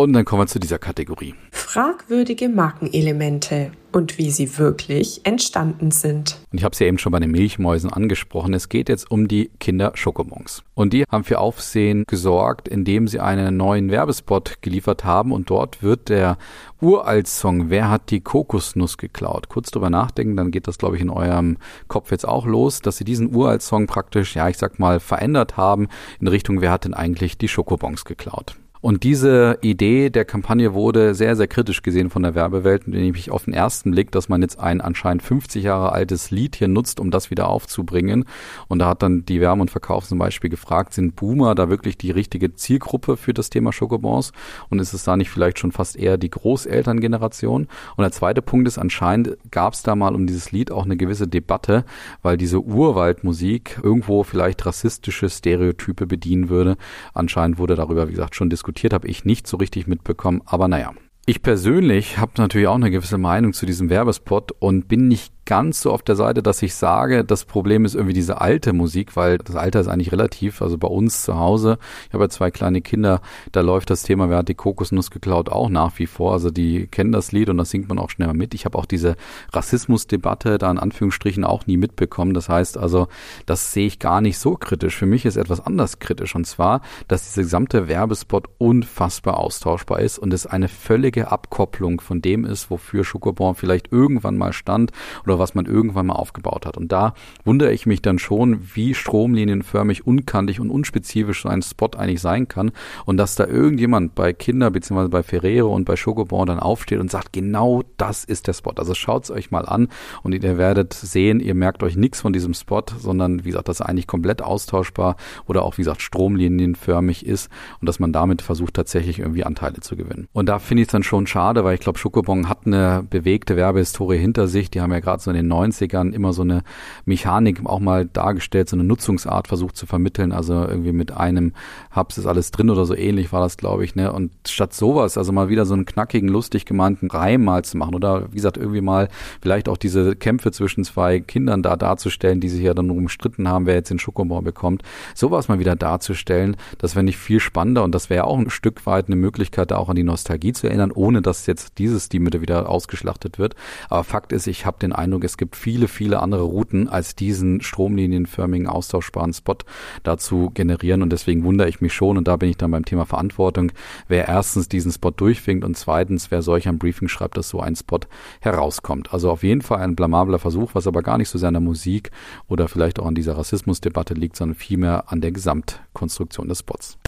Und 0.00 0.14
dann 0.14 0.24
kommen 0.24 0.40
wir 0.40 0.46
zu 0.46 0.58
dieser 0.58 0.78
Kategorie. 0.78 1.34
Fragwürdige 1.50 2.48
Markenelemente 2.48 3.70
und 3.92 4.16
wie 4.16 4.30
sie 4.30 4.56
wirklich 4.56 5.20
entstanden 5.24 5.90
sind. 5.90 6.38
Und 6.50 6.56
ich 6.56 6.64
habe 6.64 6.72
es 6.72 6.78
ja 6.78 6.86
eben 6.86 6.96
schon 6.96 7.12
bei 7.12 7.20
den 7.20 7.30
Milchmäusen 7.30 7.92
angesprochen. 7.92 8.54
Es 8.54 8.70
geht 8.70 8.88
jetzt 8.88 9.10
um 9.10 9.28
die 9.28 9.50
Kinder 9.60 9.92
Schokobons. 9.94 10.62
Und 10.72 10.94
die 10.94 11.04
haben 11.04 11.24
für 11.24 11.38
Aufsehen 11.38 12.04
gesorgt, 12.06 12.66
indem 12.66 13.08
sie 13.08 13.20
einen 13.20 13.58
neuen 13.58 13.90
Werbespot 13.90 14.62
geliefert 14.62 15.04
haben. 15.04 15.32
Und 15.32 15.50
dort 15.50 15.82
wird 15.82 16.08
der 16.08 16.38
Uralt-Song 16.80 17.68
Wer 17.68 17.90
hat 17.90 18.10
die 18.10 18.22
Kokosnuss 18.22 18.96
geklaut? 18.96 19.50
Kurz 19.50 19.70
drüber 19.70 19.90
nachdenken, 19.90 20.34
dann 20.34 20.50
geht 20.50 20.66
das, 20.66 20.78
glaube 20.78 20.96
ich, 20.96 21.02
in 21.02 21.10
eurem 21.10 21.58
Kopf 21.88 22.10
jetzt 22.10 22.26
auch 22.26 22.46
los, 22.46 22.80
dass 22.80 22.96
sie 22.96 23.04
diesen 23.04 23.34
Uralt-Song 23.34 23.86
praktisch, 23.86 24.34
ja, 24.34 24.48
ich 24.48 24.56
sag 24.56 24.78
mal, 24.78 24.98
verändert 24.98 25.58
haben 25.58 25.88
in 26.20 26.26
Richtung 26.26 26.62
Wer 26.62 26.70
hat 26.70 26.86
denn 26.86 26.94
eigentlich 26.94 27.36
die 27.36 27.48
Schokobons 27.48 28.06
geklaut? 28.06 28.56
Und 28.82 29.04
diese 29.04 29.58
Idee 29.60 30.08
der 30.08 30.24
Kampagne 30.24 30.72
wurde 30.72 31.14
sehr, 31.14 31.36
sehr 31.36 31.48
kritisch 31.48 31.82
gesehen 31.82 32.08
von 32.08 32.22
der 32.22 32.34
Werbewelt, 32.34 32.88
nämlich 32.88 33.30
auf 33.30 33.44
den 33.44 33.52
ersten 33.52 33.90
Blick, 33.90 34.10
dass 34.10 34.30
man 34.30 34.40
jetzt 34.40 34.58
ein 34.58 34.80
anscheinend 34.80 35.22
50 35.22 35.62
Jahre 35.62 35.92
altes 35.92 36.30
Lied 36.30 36.56
hier 36.56 36.68
nutzt, 36.68 36.98
um 36.98 37.10
das 37.10 37.30
wieder 37.30 37.48
aufzubringen. 37.48 38.24
Und 38.68 38.78
da 38.78 38.88
hat 38.88 39.02
dann 39.02 39.26
die 39.26 39.42
Wärme 39.42 39.60
und 39.60 39.70
Verkauf 39.70 40.06
zum 40.06 40.18
Beispiel 40.18 40.48
gefragt, 40.48 40.94
sind 40.94 41.14
Boomer 41.14 41.54
da 41.54 41.68
wirklich 41.68 41.98
die 41.98 42.10
richtige 42.10 42.54
Zielgruppe 42.54 43.18
für 43.18 43.34
das 43.34 43.50
Thema 43.50 43.70
Schokobons? 43.70 44.32
Und 44.70 44.78
ist 44.78 44.94
es 44.94 45.04
da 45.04 45.14
nicht 45.14 45.28
vielleicht 45.28 45.58
schon 45.58 45.72
fast 45.72 45.96
eher 45.96 46.16
die 46.16 46.30
Großelterngeneration? 46.30 47.68
Und 47.96 48.02
der 48.02 48.12
zweite 48.12 48.40
Punkt 48.40 48.66
ist, 48.66 48.78
anscheinend 48.78 49.36
gab 49.50 49.74
es 49.74 49.82
da 49.82 49.94
mal 49.94 50.14
um 50.14 50.26
dieses 50.26 50.52
Lied 50.52 50.72
auch 50.72 50.86
eine 50.86 50.96
gewisse 50.96 51.28
Debatte, 51.28 51.84
weil 52.22 52.38
diese 52.38 52.62
Urwaldmusik 52.62 53.78
irgendwo 53.82 54.22
vielleicht 54.22 54.64
rassistische 54.64 55.28
Stereotype 55.28 56.06
bedienen 56.06 56.48
würde. 56.48 56.78
Anscheinend 57.12 57.58
wurde 57.58 57.74
darüber, 57.74 58.08
wie 58.08 58.12
gesagt, 58.12 58.34
schon 58.34 58.48
diskutiert 58.48 58.69
diskutiert, 58.70 58.92
habe 58.92 59.08
ich 59.08 59.24
nicht 59.24 59.46
so 59.46 59.56
richtig 59.56 59.86
mitbekommen. 59.86 60.42
Aber 60.46 60.68
naja. 60.68 60.92
Ich 61.26 61.42
persönlich 61.42 62.18
habe 62.18 62.32
natürlich 62.38 62.68
auch 62.68 62.76
eine 62.76 62.90
gewisse 62.90 63.18
Meinung 63.18 63.52
zu 63.52 63.66
diesem 63.66 63.90
Werbespot 63.90 64.52
und 64.58 64.88
bin 64.88 65.08
nicht 65.08 65.32
ganz 65.50 65.80
so 65.80 65.90
auf 65.90 66.02
der 66.02 66.14
Seite, 66.14 66.44
dass 66.44 66.62
ich 66.62 66.76
sage, 66.76 67.24
das 67.24 67.44
Problem 67.44 67.84
ist 67.84 67.96
irgendwie 67.96 68.12
diese 68.12 68.40
alte 68.40 68.72
Musik, 68.72 69.16
weil 69.16 69.38
das 69.38 69.56
Alter 69.56 69.80
ist 69.80 69.88
eigentlich 69.88 70.12
relativ. 70.12 70.62
Also 70.62 70.78
bei 70.78 70.86
uns 70.86 71.24
zu 71.24 71.40
Hause, 71.40 71.78
ich 72.06 72.14
habe 72.14 72.22
ja 72.22 72.28
zwei 72.28 72.52
kleine 72.52 72.80
Kinder, 72.82 73.20
da 73.50 73.60
läuft 73.60 73.90
das 73.90 74.04
Thema, 74.04 74.30
wer 74.30 74.38
hat 74.38 74.48
die 74.48 74.54
Kokosnuss 74.54 75.10
geklaut, 75.10 75.48
auch 75.48 75.68
nach 75.68 75.98
wie 75.98 76.06
vor. 76.06 76.34
Also 76.34 76.52
die 76.52 76.86
kennen 76.86 77.10
das 77.10 77.32
Lied 77.32 77.48
und 77.48 77.58
das 77.58 77.70
singt 77.70 77.88
man 77.88 77.98
auch 77.98 78.10
schneller 78.10 78.32
mit. 78.32 78.54
Ich 78.54 78.64
habe 78.64 78.78
auch 78.78 78.86
diese 78.86 79.16
Rassismusdebatte 79.52 80.56
da 80.58 80.70
in 80.70 80.78
Anführungsstrichen 80.78 81.42
auch 81.42 81.66
nie 81.66 81.76
mitbekommen. 81.76 82.32
Das 82.32 82.48
heißt 82.48 82.78
also, 82.78 83.08
das 83.44 83.72
sehe 83.72 83.88
ich 83.88 83.98
gar 83.98 84.20
nicht 84.20 84.38
so 84.38 84.54
kritisch. 84.54 84.94
Für 84.94 85.06
mich 85.06 85.26
ist 85.26 85.34
etwas 85.34 85.66
anders 85.66 85.98
kritisch 85.98 86.36
und 86.36 86.46
zwar, 86.46 86.80
dass 87.08 87.24
dieser 87.24 87.42
gesamte 87.42 87.88
Werbespot 87.88 88.46
unfassbar 88.58 89.38
austauschbar 89.38 89.98
ist 89.98 90.20
und 90.20 90.32
es 90.32 90.46
eine 90.46 90.68
völlige 90.68 91.32
Abkopplung 91.32 92.00
von 92.00 92.22
dem 92.22 92.44
ist, 92.44 92.70
wofür 92.70 93.02
Schokobon 93.02 93.56
vielleicht 93.56 93.90
irgendwann 93.90 94.38
mal 94.38 94.52
stand 94.52 94.92
oder 95.24 95.39
was 95.40 95.56
man 95.56 95.66
irgendwann 95.66 96.06
mal 96.06 96.14
aufgebaut 96.14 96.66
hat. 96.66 96.76
Und 96.76 96.92
da 96.92 97.14
wundere 97.44 97.72
ich 97.72 97.86
mich 97.86 98.02
dann 98.02 98.20
schon, 98.20 98.60
wie 98.74 98.94
stromlinienförmig, 98.94 100.06
unkantig 100.06 100.60
und 100.60 100.70
unspezifisch 100.70 101.42
so 101.42 101.48
ein 101.48 101.62
Spot 101.62 101.90
eigentlich 101.96 102.20
sein 102.20 102.46
kann 102.46 102.70
und 103.06 103.16
dass 103.16 103.34
da 103.34 103.46
irgendjemand 103.46 104.14
bei 104.14 104.32
Kinder 104.32 104.70
bzw. 104.70 105.08
bei 105.08 105.22
Ferrero 105.22 105.74
und 105.74 105.84
bei 105.84 105.96
Schokobon 105.96 106.46
dann 106.46 106.60
aufsteht 106.60 107.00
und 107.00 107.10
sagt, 107.10 107.32
genau 107.32 107.82
das 107.96 108.24
ist 108.24 108.46
der 108.46 108.52
Spot. 108.52 108.72
Also 108.76 108.94
schaut's 108.94 109.30
euch 109.30 109.50
mal 109.50 109.66
an 109.66 109.88
und 110.22 110.32
ihr 110.32 110.58
werdet 110.58 110.92
sehen, 110.92 111.40
ihr 111.40 111.54
merkt 111.54 111.82
euch 111.82 111.96
nichts 111.96 112.20
von 112.20 112.32
diesem 112.32 112.54
Spot, 112.54 112.84
sondern 112.98 113.44
wie 113.44 113.50
gesagt, 113.50 113.68
das 113.68 113.80
ist 113.80 113.86
eigentlich 113.86 114.06
komplett 114.06 114.42
austauschbar 114.42 115.16
oder 115.46 115.62
auch 115.64 115.78
wie 115.78 115.82
gesagt 115.82 116.02
stromlinienförmig 116.02 117.26
ist 117.26 117.50
und 117.80 117.88
dass 117.88 117.98
man 117.98 118.12
damit 118.12 118.42
versucht 118.42 118.74
tatsächlich 118.74 119.18
irgendwie 119.18 119.44
Anteile 119.44 119.80
zu 119.80 119.96
gewinnen. 119.96 120.28
Und 120.32 120.48
da 120.48 120.58
finde 120.58 120.82
ich 120.82 120.88
es 120.88 120.92
dann 120.92 121.02
schon 121.02 121.26
schade, 121.26 121.64
weil 121.64 121.74
ich 121.74 121.80
glaube, 121.80 121.98
Schokobon 121.98 122.48
hat 122.48 122.66
eine 122.66 123.02
bewegte 123.08 123.56
Werbehistorie 123.56 124.18
hinter 124.18 124.46
sich. 124.46 124.70
Die 124.70 124.80
haben 124.80 124.92
ja 124.92 125.00
gerade 125.00 125.22
so 125.22 125.29
in 125.30 125.36
den 125.36 125.52
90ern 125.52 126.12
immer 126.12 126.32
so 126.32 126.42
eine 126.42 126.62
Mechanik 127.04 127.64
auch 127.64 127.80
mal 127.80 128.06
dargestellt, 128.06 128.68
so 128.68 128.76
eine 128.76 128.84
Nutzungsart 128.84 129.48
versucht 129.48 129.76
zu 129.76 129.86
vermitteln. 129.86 130.32
Also 130.32 130.54
irgendwie 130.54 130.92
mit 130.92 131.12
einem 131.12 131.52
Hubs 131.94 132.18
ist 132.18 132.26
alles 132.26 132.50
drin 132.50 132.70
oder 132.70 132.84
so 132.86 132.94
ähnlich 132.94 133.32
war 133.32 133.40
das, 133.40 133.56
glaube 133.56 133.84
ich. 133.84 133.94
Ne? 133.94 134.12
Und 134.12 134.32
statt 134.46 134.74
sowas, 134.74 135.18
also 135.18 135.32
mal 135.32 135.48
wieder 135.48 135.66
so 135.66 135.74
einen 135.74 135.86
knackigen, 135.86 136.28
lustig 136.28 136.64
gemeinten 136.64 137.10
Reim 137.10 137.44
mal 137.44 137.64
zu 137.64 137.76
machen 137.76 137.94
oder 137.94 138.30
wie 138.30 138.36
gesagt, 138.36 138.56
irgendwie 138.56 138.80
mal 138.80 139.08
vielleicht 139.40 139.68
auch 139.68 139.76
diese 139.76 140.16
Kämpfe 140.16 140.52
zwischen 140.52 140.84
zwei 140.84 141.20
Kindern 141.20 141.62
da 141.62 141.76
darzustellen, 141.76 142.40
die 142.40 142.48
sich 142.48 142.62
ja 142.62 142.74
dann 142.74 142.90
umstritten 142.90 143.48
haben, 143.48 143.66
wer 143.66 143.74
jetzt 143.74 143.90
den 143.90 143.98
Schokobon 143.98 144.44
bekommt. 144.44 144.82
Sowas 145.14 145.48
mal 145.48 145.58
wieder 145.58 145.76
darzustellen, 145.76 146.56
das 146.78 146.94
fände 146.94 147.10
ich 147.10 147.16
viel 147.16 147.40
spannender 147.40 147.84
und 147.84 147.94
das 147.94 148.10
wäre 148.10 148.24
auch 148.24 148.38
ein 148.38 148.50
Stück 148.50 148.86
weit 148.86 149.06
eine 149.06 149.16
Möglichkeit, 149.16 149.70
da 149.70 149.76
auch 149.76 149.88
an 149.88 149.96
die 149.96 150.02
Nostalgie 150.02 150.52
zu 150.52 150.66
erinnern, 150.66 150.92
ohne 150.92 151.22
dass 151.22 151.46
jetzt 151.46 151.78
dieses 151.78 152.08
die 152.08 152.18
Mitte 152.18 152.40
wieder 152.40 152.68
ausgeschlachtet 152.68 153.38
wird. 153.38 153.54
Aber 153.88 154.04
Fakt 154.04 154.32
ist, 154.32 154.46
ich 154.46 154.66
habe 154.66 154.78
den 154.78 154.92
Eindruck, 154.92 155.09
es 155.18 155.36
gibt 155.36 155.56
viele, 155.56 155.88
viele 155.88 156.20
andere 156.20 156.42
Routen, 156.42 156.88
als 156.88 157.14
diesen 157.14 157.60
stromlinienförmigen, 157.60 158.66
austauschbaren 158.66 159.32
Spot 159.32 159.56
dazu 160.02 160.50
generieren. 160.54 161.02
Und 161.02 161.10
deswegen 161.10 161.44
wundere 161.44 161.68
ich 161.68 161.80
mich 161.80 161.92
schon, 161.92 162.16
und 162.16 162.28
da 162.28 162.36
bin 162.36 162.50
ich 162.50 162.56
dann 162.56 162.70
beim 162.70 162.84
Thema 162.84 163.04
Verantwortung, 163.06 163.72
wer 164.08 164.28
erstens 164.28 164.68
diesen 164.68 164.92
Spot 164.92 165.10
durchwinkt 165.10 165.64
und 165.64 165.76
zweitens, 165.76 166.30
wer 166.30 166.42
solch 166.42 166.68
ein 166.68 166.78
Briefing 166.78 167.08
schreibt, 167.08 167.36
dass 167.36 167.48
so 167.48 167.60
ein 167.60 167.76
Spot 167.76 168.00
herauskommt. 168.40 169.12
Also 169.12 169.30
auf 169.30 169.42
jeden 169.42 169.62
Fall 169.62 169.80
ein 169.80 169.96
blamabler 169.96 170.38
Versuch, 170.38 170.74
was 170.74 170.86
aber 170.86 171.02
gar 171.02 171.18
nicht 171.18 171.28
so 171.28 171.38
sehr 171.38 171.48
an 171.48 171.54
der 171.54 171.60
Musik 171.60 172.10
oder 172.48 172.68
vielleicht 172.68 172.98
auch 172.98 173.06
an 173.06 173.14
dieser 173.14 173.36
Rassismusdebatte 173.36 174.14
liegt, 174.14 174.36
sondern 174.36 174.56
vielmehr 174.56 175.10
an 175.12 175.20
der 175.20 175.32
Gesamtkonstruktion 175.32 176.48
des 176.48 176.60
Spots. 176.60 176.98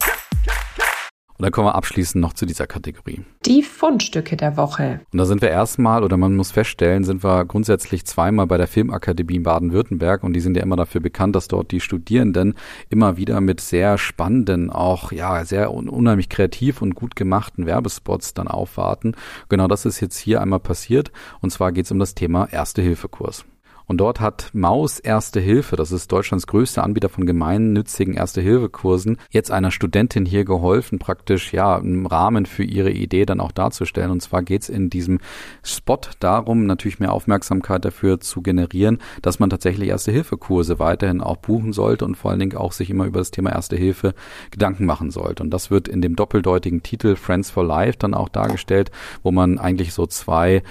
Und 1.43 1.47
dann 1.47 1.51
kommen 1.51 1.67
wir 1.67 1.75
abschließend 1.75 2.21
noch 2.21 2.31
zu 2.31 2.45
dieser 2.45 2.67
Kategorie. 2.67 3.25
Die 3.45 3.63
Fundstücke 3.63 4.37
der 4.37 4.55
Woche. 4.55 5.01
Und 5.11 5.17
da 5.19 5.25
sind 5.25 5.41
wir 5.41 5.49
erstmal, 5.49 6.01
oder 6.01 6.15
man 6.15 6.37
muss 6.37 6.51
feststellen, 6.51 7.03
sind 7.03 7.21
wir 7.21 7.43
grundsätzlich 7.43 8.05
zweimal 8.05 8.47
bei 8.47 8.55
der 8.55 8.67
Filmakademie 8.67 9.35
in 9.35 9.43
Baden-Württemberg 9.43 10.23
und 10.23 10.31
die 10.31 10.39
sind 10.39 10.55
ja 10.55 10.63
immer 10.63 10.77
dafür 10.77 11.01
bekannt, 11.01 11.35
dass 11.35 11.49
dort 11.49 11.71
die 11.71 11.81
Studierenden 11.81 12.53
immer 12.89 13.17
wieder 13.17 13.41
mit 13.41 13.59
sehr 13.59 13.97
spannenden, 13.97 14.69
auch 14.69 15.11
ja, 15.11 15.43
sehr 15.43 15.73
unheimlich 15.73 16.29
kreativ 16.29 16.81
und 16.81 16.95
gut 16.95 17.17
gemachten 17.17 17.65
Werbespots 17.65 18.33
dann 18.33 18.47
aufwarten. 18.47 19.13
Genau 19.49 19.67
das 19.67 19.85
ist 19.85 19.99
jetzt 19.99 20.17
hier 20.17 20.39
einmal 20.39 20.61
passiert. 20.61 21.11
Und 21.41 21.49
zwar 21.49 21.73
geht 21.73 21.83
es 21.83 21.91
um 21.91 21.99
das 21.99 22.15
Thema 22.15 22.47
Erste-Hilfe-Kurs. 22.53 23.43
Und 23.85 23.97
dort 23.97 24.19
hat 24.19 24.49
Maus 24.53 24.99
Erste 24.99 25.39
Hilfe, 25.39 25.75
das 25.75 25.91
ist 25.91 26.11
Deutschlands 26.11 26.47
größter 26.47 26.83
Anbieter 26.83 27.09
von 27.09 27.25
gemeinnützigen 27.25 28.13
Erste-Hilfe-Kursen, 28.13 29.17
jetzt 29.29 29.51
einer 29.51 29.71
Studentin 29.71 30.25
hier 30.25 30.45
geholfen, 30.45 30.99
praktisch 30.99 31.53
ja 31.53 31.77
einen 31.77 32.05
Rahmen 32.05 32.45
für 32.45 32.63
ihre 32.63 32.91
Idee 32.91 33.25
dann 33.25 33.39
auch 33.39 33.51
darzustellen. 33.51 34.11
Und 34.11 34.21
zwar 34.21 34.43
geht 34.43 34.63
es 34.63 34.69
in 34.69 34.89
diesem 34.89 35.19
Spot 35.63 35.99
darum, 36.19 36.65
natürlich 36.65 36.99
mehr 36.99 37.13
Aufmerksamkeit 37.13 37.85
dafür 37.85 38.19
zu 38.19 38.41
generieren, 38.41 38.99
dass 39.21 39.39
man 39.39 39.49
tatsächlich 39.49 39.89
Erste-Hilfe-Kurse 39.89 40.79
weiterhin 40.79 41.21
auch 41.21 41.37
buchen 41.37 41.73
sollte 41.73 42.05
und 42.05 42.15
vor 42.15 42.31
allen 42.31 42.39
Dingen 42.39 42.57
auch 42.57 42.71
sich 42.71 42.89
immer 42.89 43.05
über 43.05 43.19
das 43.19 43.31
Thema 43.31 43.51
Erste 43.51 43.75
Hilfe 43.75 44.13
Gedanken 44.51 44.85
machen 44.85 45.11
sollte. 45.11 45.43
Und 45.43 45.51
das 45.51 45.71
wird 45.71 45.87
in 45.87 46.01
dem 46.01 46.15
doppeldeutigen 46.15 46.83
Titel 46.83 47.15
Friends 47.15 47.49
for 47.49 47.63
Life 47.63 47.97
dann 47.99 48.13
auch 48.13 48.29
dargestellt, 48.29 48.91
wo 49.21 49.31
man 49.31 49.59
eigentlich 49.59 49.93
so 49.93 50.05
zwei 50.05 50.63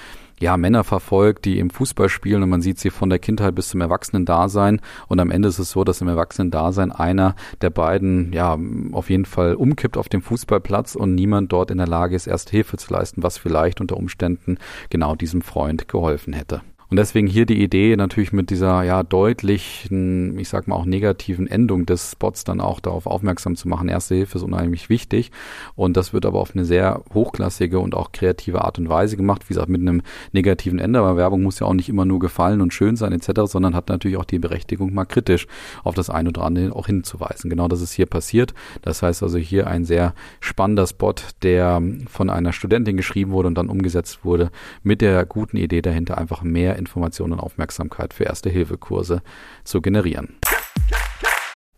ja, 0.43 0.57
Männer 0.57 0.83
verfolgt, 0.83 1.45
die 1.45 1.61
im 1.61 1.71
Fußball 1.71 2.09
spielen 2.09 2.43
und 2.43 2.49
man 2.49 2.63
sieht 2.63 2.81
sie 2.81 2.91
von 2.91 3.09
der 3.09 3.21
Kindheit 3.21 3.55
bis 3.55 3.69
zum 3.69 3.81
Erwachsenen-Dasein 3.81 4.81
und 5.07 5.21
am 5.21 5.31
Ende 5.31 5.49
ist 5.49 5.61
es 5.61 5.71
so, 5.71 5.85
dass 5.85 6.01
im 6.01 6.09
Erwachsenen-Dasein 6.09 6.91
einer 6.91 7.37
der 7.61 7.71
beiden 7.71 8.33
ja 8.33 8.59
auf 8.91 9.09
jeden 9.09 9.25
Fall 9.25 9.55
umkippt 9.55 9.97
auf 9.97 10.09
dem 10.09 10.21
Fußballplatz 10.21 10.97
und 10.97 11.15
niemand 11.15 11.53
dort 11.53 11.71
in 11.71 11.79
der 11.79 11.87
Lage 11.87 12.17
ist, 12.17 12.27
erst 12.27 12.51
Hilfe 12.51 12.77
zu 12.77 12.93
leisten, 12.93 13.23
was 13.23 13.39
vielleicht 13.39 13.81
unter 13.81 13.97
Umständen 13.97 14.59
genau 14.91 15.15
diesem 15.15 15.43
Freund 15.43 15.87
geholfen 15.87 16.33
hätte. 16.33 16.63
Und 16.93 16.97
deswegen 16.97 17.27
hier 17.27 17.47
die 17.47 17.63
Idee 17.63 17.97
natürlich 17.97 18.35
mit 18.35 18.51
dieser 18.51 18.83
ja 18.83 19.03
deutlichen, 19.03 20.39
ich 20.39 20.51
sag 20.51 20.69
mal 20.69 20.77
auch 20.77 20.85
negativen 20.85 21.47
Endung 21.47 21.87
des 21.87 22.11
Spots 22.13 22.45
dann 22.45 22.61
auch 22.61 22.81
darauf 22.81 23.07
aufmerksam 23.07 23.57
zu 23.57 23.67
machen. 23.67 23.89
Erste 23.89 24.15
Hilfe 24.15 24.37
ist 24.37 24.45
unheimlich 24.45 24.91
wichtig 24.91 25.31
und 25.75 25.97
das 25.97 26.13
wird 26.13 26.27
aber 26.27 26.39
auf 26.39 26.55
eine 26.55 26.67
sehr 26.67 27.03
hochklassige 27.15 27.79
und 27.79 27.95
auch 27.95 28.13
kreative 28.13 28.63
Art 28.63 28.79
und 28.79 28.91
Weise 28.91 29.17
gemacht. 29.17 29.45
Wie 29.49 29.55
gesagt, 29.55 29.71
mit 29.71 29.81
einem 29.81 30.03
negativen 30.33 30.79
Ende, 30.79 30.99
aber 30.99 31.17
Werbung 31.17 31.43
muss 31.43 31.61
ja 31.61 31.67
auch 31.67 31.73
nicht 31.73 31.89
immer 31.89 32.05
nur 32.05 32.19
gefallen 32.19 32.61
und 32.61 32.75
schön 32.75 32.95
sein 32.97 33.13
etc., 33.13 33.41
sondern 33.47 33.75
hat 33.75 33.89
natürlich 33.89 34.19
auch 34.19 34.27
die 34.27 34.39
Berechtigung, 34.39 34.93
mal 34.93 35.07
kritisch 35.07 35.47
auf 35.85 35.95
das 35.95 36.11
eine 36.11 36.29
oder 36.29 36.43
andere 36.43 36.77
auch 36.77 36.89
hinzuweisen. 36.89 37.49
Genau 37.49 37.69
das 37.69 37.81
ist 37.81 37.95
hier 37.95 38.05
passiert. 38.05 38.53
Das 38.83 39.01
heißt 39.01 39.23
also 39.23 39.39
hier 39.39 39.67
ein 39.67 39.87
sehr 39.87 40.13
spannender 40.41 40.87
Spot, 40.87 41.15
der 41.41 41.81
von 42.07 42.29
einer 42.29 42.53
Studentin 42.53 42.99
geschrieben 42.99 43.31
wurde 43.31 43.49
und 43.49 43.55
dann 43.55 43.71
umgesetzt 43.71 44.27
wurde 44.27 44.51
mit 44.83 45.01
der 45.01 45.25
guten 45.25 45.57
Idee 45.57 45.81
dahinter 45.81 46.19
einfach 46.19 46.43
mehr 46.43 46.82
Information 46.83 47.33
und 47.33 47.41
Aufmerksamkeit 47.41 48.13
für 48.13 48.25
Erste-Hilfe-Kurse 48.25 49.23
zu 49.65 49.81
generieren. 49.81 50.37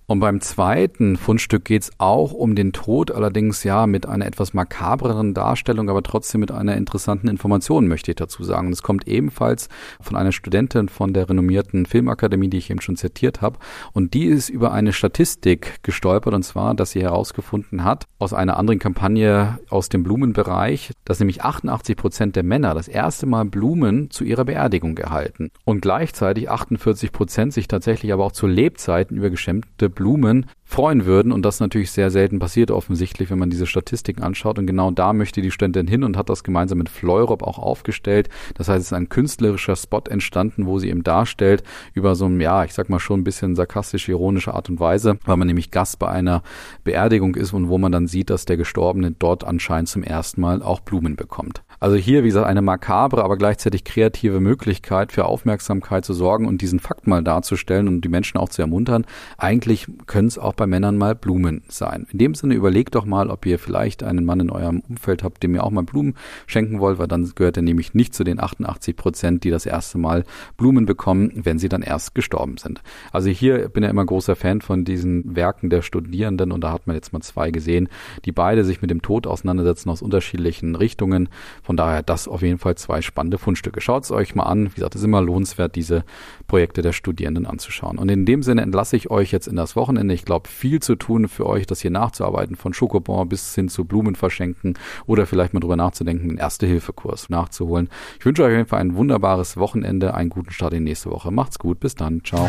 Und 0.07 0.21
beim 0.21 0.43
zweiten 0.43 1.17
Fundstück 1.17 1.64
geht 1.64 1.83
es 1.83 1.93
auch 1.97 2.33
um 2.33 2.55
den 2.55 2.75
Tod, 2.75 3.11
allerdings 3.11 3.64
ja 3.64 3.87
mit 3.87 4.07
einer 4.07 4.27
etwas 4.27 4.53
makabreren 4.53 5.33
Darstellung, 5.33 5.88
aber 5.88 6.03
trotzdem 6.03 6.40
mit 6.43 6.51
einer 6.51 6.77
interessanten 6.77 7.27
Information, 7.27 7.88
möchte 7.88 8.11
ich 8.11 8.17
dazu 8.17 8.45
sagen. 8.45 8.67
Und 8.67 8.75
es 8.75 8.83
kommt 8.83 9.09
ebenfalls 9.09 9.71
von 10.03 10.17
einer 10.17 10.33
Studentin 10.33 10.90
von 10.90 11.14
der 11.14 11.31
renommierten 11.31 11.87
Filmakademie, 11.87 12.49
die 12.49 12.59
ich 12.59 12.71
eben 12.71 12.83
schon 12.83 12.97
zitiert 12.97 13.40
habe. 13.40 13.59
Und 13.93 14.12
die 14.12 14.27
ist 14.27 14.51
über 14.51 14.73
eine 14.73 14.93
Statistik 14.93 15.83
gestolpert, 15.83 16.35
und 16.35 16.43
zwar, 16.43 16.75
dass 16.75 16.90
sie 16.90 17.03
herausgefunden 17.03 17.83
hat, 17.83 18.05
aus 18.19 18.35
einer 18.35 18.59
anderen 18.59 18.81
Kampagne 18.81 19.59
aus 19.71 19.88
dem 19.88 20.03
Blumenbereich, 20.03 20.93
dass 21.07 21.19
nämlich 21.19 21.43
88 21.43 21.97
Prozent 21.97 22.37
der 22.37 22.43
Männer 22.43 22.75
das 22.75 22.88
erste 22.88 23.25
Mal 23.25 23.47
Blumen 23.47 24.11
zu 24.11 24.25
ihrer 24.25 24.45
Beerdigung 24.45 24.99
erhalten. 24.99 25.51
Und 25.64 25.81
gleichzeitig 25.81 26.51
48 26.51 27.11
Prozent 27.11 27.55
sich 27.55 27.69
tatsächlich 27.69 28.12
aber 28.12 28.27
auch 28.27 28.33
zu 28.33 28.47
Lebzeiten 28.47 29.17
über 29.17 29.31
geschämte 29.31 29.94
Blumen 29.95 30.47
freuen 30.65 31.05
würden 31.05 31.31
und 31.31 31.43
das 31.43 31.61
natürlich 31.61 31.91
sehr 31.91 32.11
selten 32.11 32.39
passiert 32.39 32.71
offensichtlich, 32.71 33.31
wenn 33.31 33.39
man 33.39 33.51
diese 33.51 33.67
Statistiken 33.67 34.23
anschaut 34.23 34.59
und 34.59 34.67
genau 34.67 34.91
da 34.91 35.13
möchte 35.13 35.43
die 35.43 35.51
Studentin 35.51 35.87
hin 35.87 36.05
und 36.05 36.17
hat 36.17 36.29
das 36.29 36.43
gemeinsam 36.43 36.79
mit 36.79 36.89
Fleurop 36.89 37.43
auch 37.43 37.59
aufgestellt. 37.59 38.29
Das 38.55 38.69
heißt, 38.69 38.81
es 38.81 38.87
ist 38.87 38.93
ein 38.93 39.09
künstlerischer 39.09 39.77
Spot 39.77 40.03
entstanden, 40.09 40.67
wo 40.67 40.79
sie 40.79 40.89
eben 40.89 41.03
darstellt 41.03 41.63
über 41.93 42.15
so 42.15 42.27
ein, 42.27 42.41
ja, 42.41 42.65
ich 42.65 42.75
sag 42.75 42.89
mal 42.89 42.99
schon 42.99 43.21
ein 43.21 43.25
bisschen 43.25 43.55
sarkastisch 43.55 44.09
ironische 44.09 44.55
Art 44.55 44.69
und 44.69 44.81
Weise, 44.81 45.19
weil 45.25 45.37
man 45.37 45.47
nämlich 45.47 45.71
Gast 45.71 45.99
bei 45.99 46.09
einer 46.09 46.43
Beerdigung 46.83 47.35
ist 47.37 47.53
und 47.53 47.69
wo 47.69 47.79
man 47.79 47.93
dann 47.93 48.07
sieht, 48.07 48.31
dass 48.31 48.45
der 48.45 48.57
Gestorbene 48.57 49.13
dort 49.13 49.45
anscheinend 49.45 49.89
zum 49.89 50.03
ersten 50.03 50.41
Mal 50.41 50.63
auch 50.63 50.81
Blumen 50.81 51.17
bekommt. 51.17 51.63
Also 51.85 51.97
hier, 51.97 52.23
wie 52.23 52.29
gesagt, 52.29 52.47
eine 52.47 52.62
makabre, 52.62 53.23
aber 53.23 53.37
gleichzeitig 53.37 53.85
kreative 53.85 54.40
Möglichkeit 54.40 55.12
für 55.12 55.27
Aufmerksamkeit 55.27 56.03
zu 56.03 56.14
sorgen 56.14 56.47
und 56.47 56.62
diesen 56.62 56.81
Fakt 56.81 57.07
mal 57.07 57.23
darzustellen 57.23 57.88
und 57.88 58.01
die 58.01 58.09
Menschen 58.09 58.38
auch 58.38 58.49
zu 58.49 58.62
ermuntern. 58.62 59.05
Eigentlich 59.37 59.87
können 60.07 60.29
es 60.29 60.38
auch 60.38 60.55
bei 60.55 60.66
Männern 60.66 60.97
mal 60.97 61.14
Blumen 61.14 61.62
sein. 61.68 62.07
In 62.11 62.18
dem 62.18 62.35
Sinne 62.35 62.55
überlegt 62.55 62.94
doch 62.94 63.05
mal, 63.05 63.29
ob 63.29 63.44
ihr 63.44 63.59
vielleicht 63.59 64.03
einen 64.03 64.25
Mann 64.25 64.40
in 64.40 64.49
eurem 64.49 64.81
Umfeld 64.88 65.23
habt, 65.23 65.42
dem 65.42 65.55
ihr 65.55 65.62
auch 65.62 65.73
mal 65.73 65.83
Blumen 65.83 66.14
schenken 66.47 66.81
wollt, 66.81 66.99
weil 66.99 67.07
dann 67.07 67.31
gehört 67.35 67.59
er 67.59 67.62
nämlich 67.62 67.92
nicht 67.92 68.14
zu 68.14 68.25
den 68.25 68.40
88 68.40 68.97
Prozent, 68.97 69.44
die 69.44 69.51
das 69.51 69.66
erste 69.66 69.99
Mal 69.99 70.25
Blumen 70.57 70.87
bekommen, 70.87 71.33
wenn 71.35 71.59
sie 71.59 71.68
dann 71.68 71.83
erst 71.83 72.14
gestorben 72.14 72.57
sind. 72.57 72.81
Also 73.12 73.29
hier 73.29 73.68
bin 73.68 73.83
ich 73.83 73.90
immer 73.90 74.07
großer 74.07 74.37
Fan 74.37 74.62
von 74.62 74.87
diesen 74.87 75.37
Werken 75.37 75.68
der 75.68 75.83
Studierenden 75.83 76.51
und 76.51 76.62
da 76.62 76.73
hat 76.73 76.87
man 76.87 76.97
jetzt 76.97 77.12
mal 77.12 77.20
zwei 77.20 77.51
gesehen, 77.51 77.90
die 78.25 78.33
beide 78.33 78.64
sich 78.64 78.81
mit 78.81 78.90
dem 78.90 79.03
Tod 79.03 79.27
auseinandersetzen 79.27 79.90
aus 79.90 80.01
unterschiedlichen 80.01 80.77
Richtungen. 80.77 81.29
Von 81.62 81.74
von 81.75 81.79
daher 81.79 82.05
das 82.05 82.29
auf 82.29 82.43
jeden 82.43 82.59
Fall 82.59 82.77
zwei 82.77 83.03
spannende 83.03 83.37
Fundstücke. 83.37 83.81
Schaut 83.81 84.05
es 84.05 84.13
euch 84.13 84.37
mal 84.37 84.45
an. 84.45 84.67
Wie 84.67 84.75
gesagt, 84.77 84.95
es 84.95 85.01
ist 85.01 85.07
immer 85.07 85.21
lohnenswert, 85.21 85.75
diese 85.75 86.05
Projekte 86.47 86.83
der 86.83 86.93
Studierenden 86.93 87.47
anzuschauen. 87.47 87.99
Und 87.99 88.09
in 88.13 88.25
dem 88.25 88.45
Sinne 88.45 88.63
entlasse 88.63 88.97
ich 88.97 89.11
euch 89.11 89.33
jetzt 89.33 89.49
in 89.49 89.57
das 89.57 89.75
Wochenende. 89.75 90.15
Ich 90.15 90.25
glaube, 90.25 90.49
viel 90.49 90.79
zu 90.79 90.95
tun 90.95 91.27
für 91.27 91.47
euch, 91.47 91.67
das 91.67 91.81
hier 91.81 91.91
nachzuarbeiten, 91.91 92.55
von 92.55 92.75
Schokobon 92.75 93.29
bis 93.29 93.57
hin 93.57 93.69
zu 93.69 93.85
Blumen 93.85 94.15
verschenken 94.15 94.75
oder 95.07 95.27
vielleicht 95.27 95.53
mal 95.53 95.59
drüber 95.59 95.75
nachzudenken, 95.75 96.29
einen 96.29 96.39
Erste-Hilfe-Kurs 96.39 97.29
nachzuholen. 97.29 97.89
Ich 98.21 98.25
wünsche 98.25 98.45
euch 98.45 98.53
auf 98.53 98.57
jeden 98.57 98.69
Fall 98.69 98.81
ein 98.81 98.95
wunderbares 98.95 99.57
Wochenende, 99.57 100.15
einen 100.15 100.31
guten 100.31 100.53
Start 100.53 100.75
in 100.75 100.85
die 100.85 100.91
nächste 100.91 101.11
Woche. 101.11 101.33
Macht's 101.33 101.59
gut, 101.59 101.81
bis 101.81 101.97
dann, 101.97 102.23
ciao. 102.23 102.49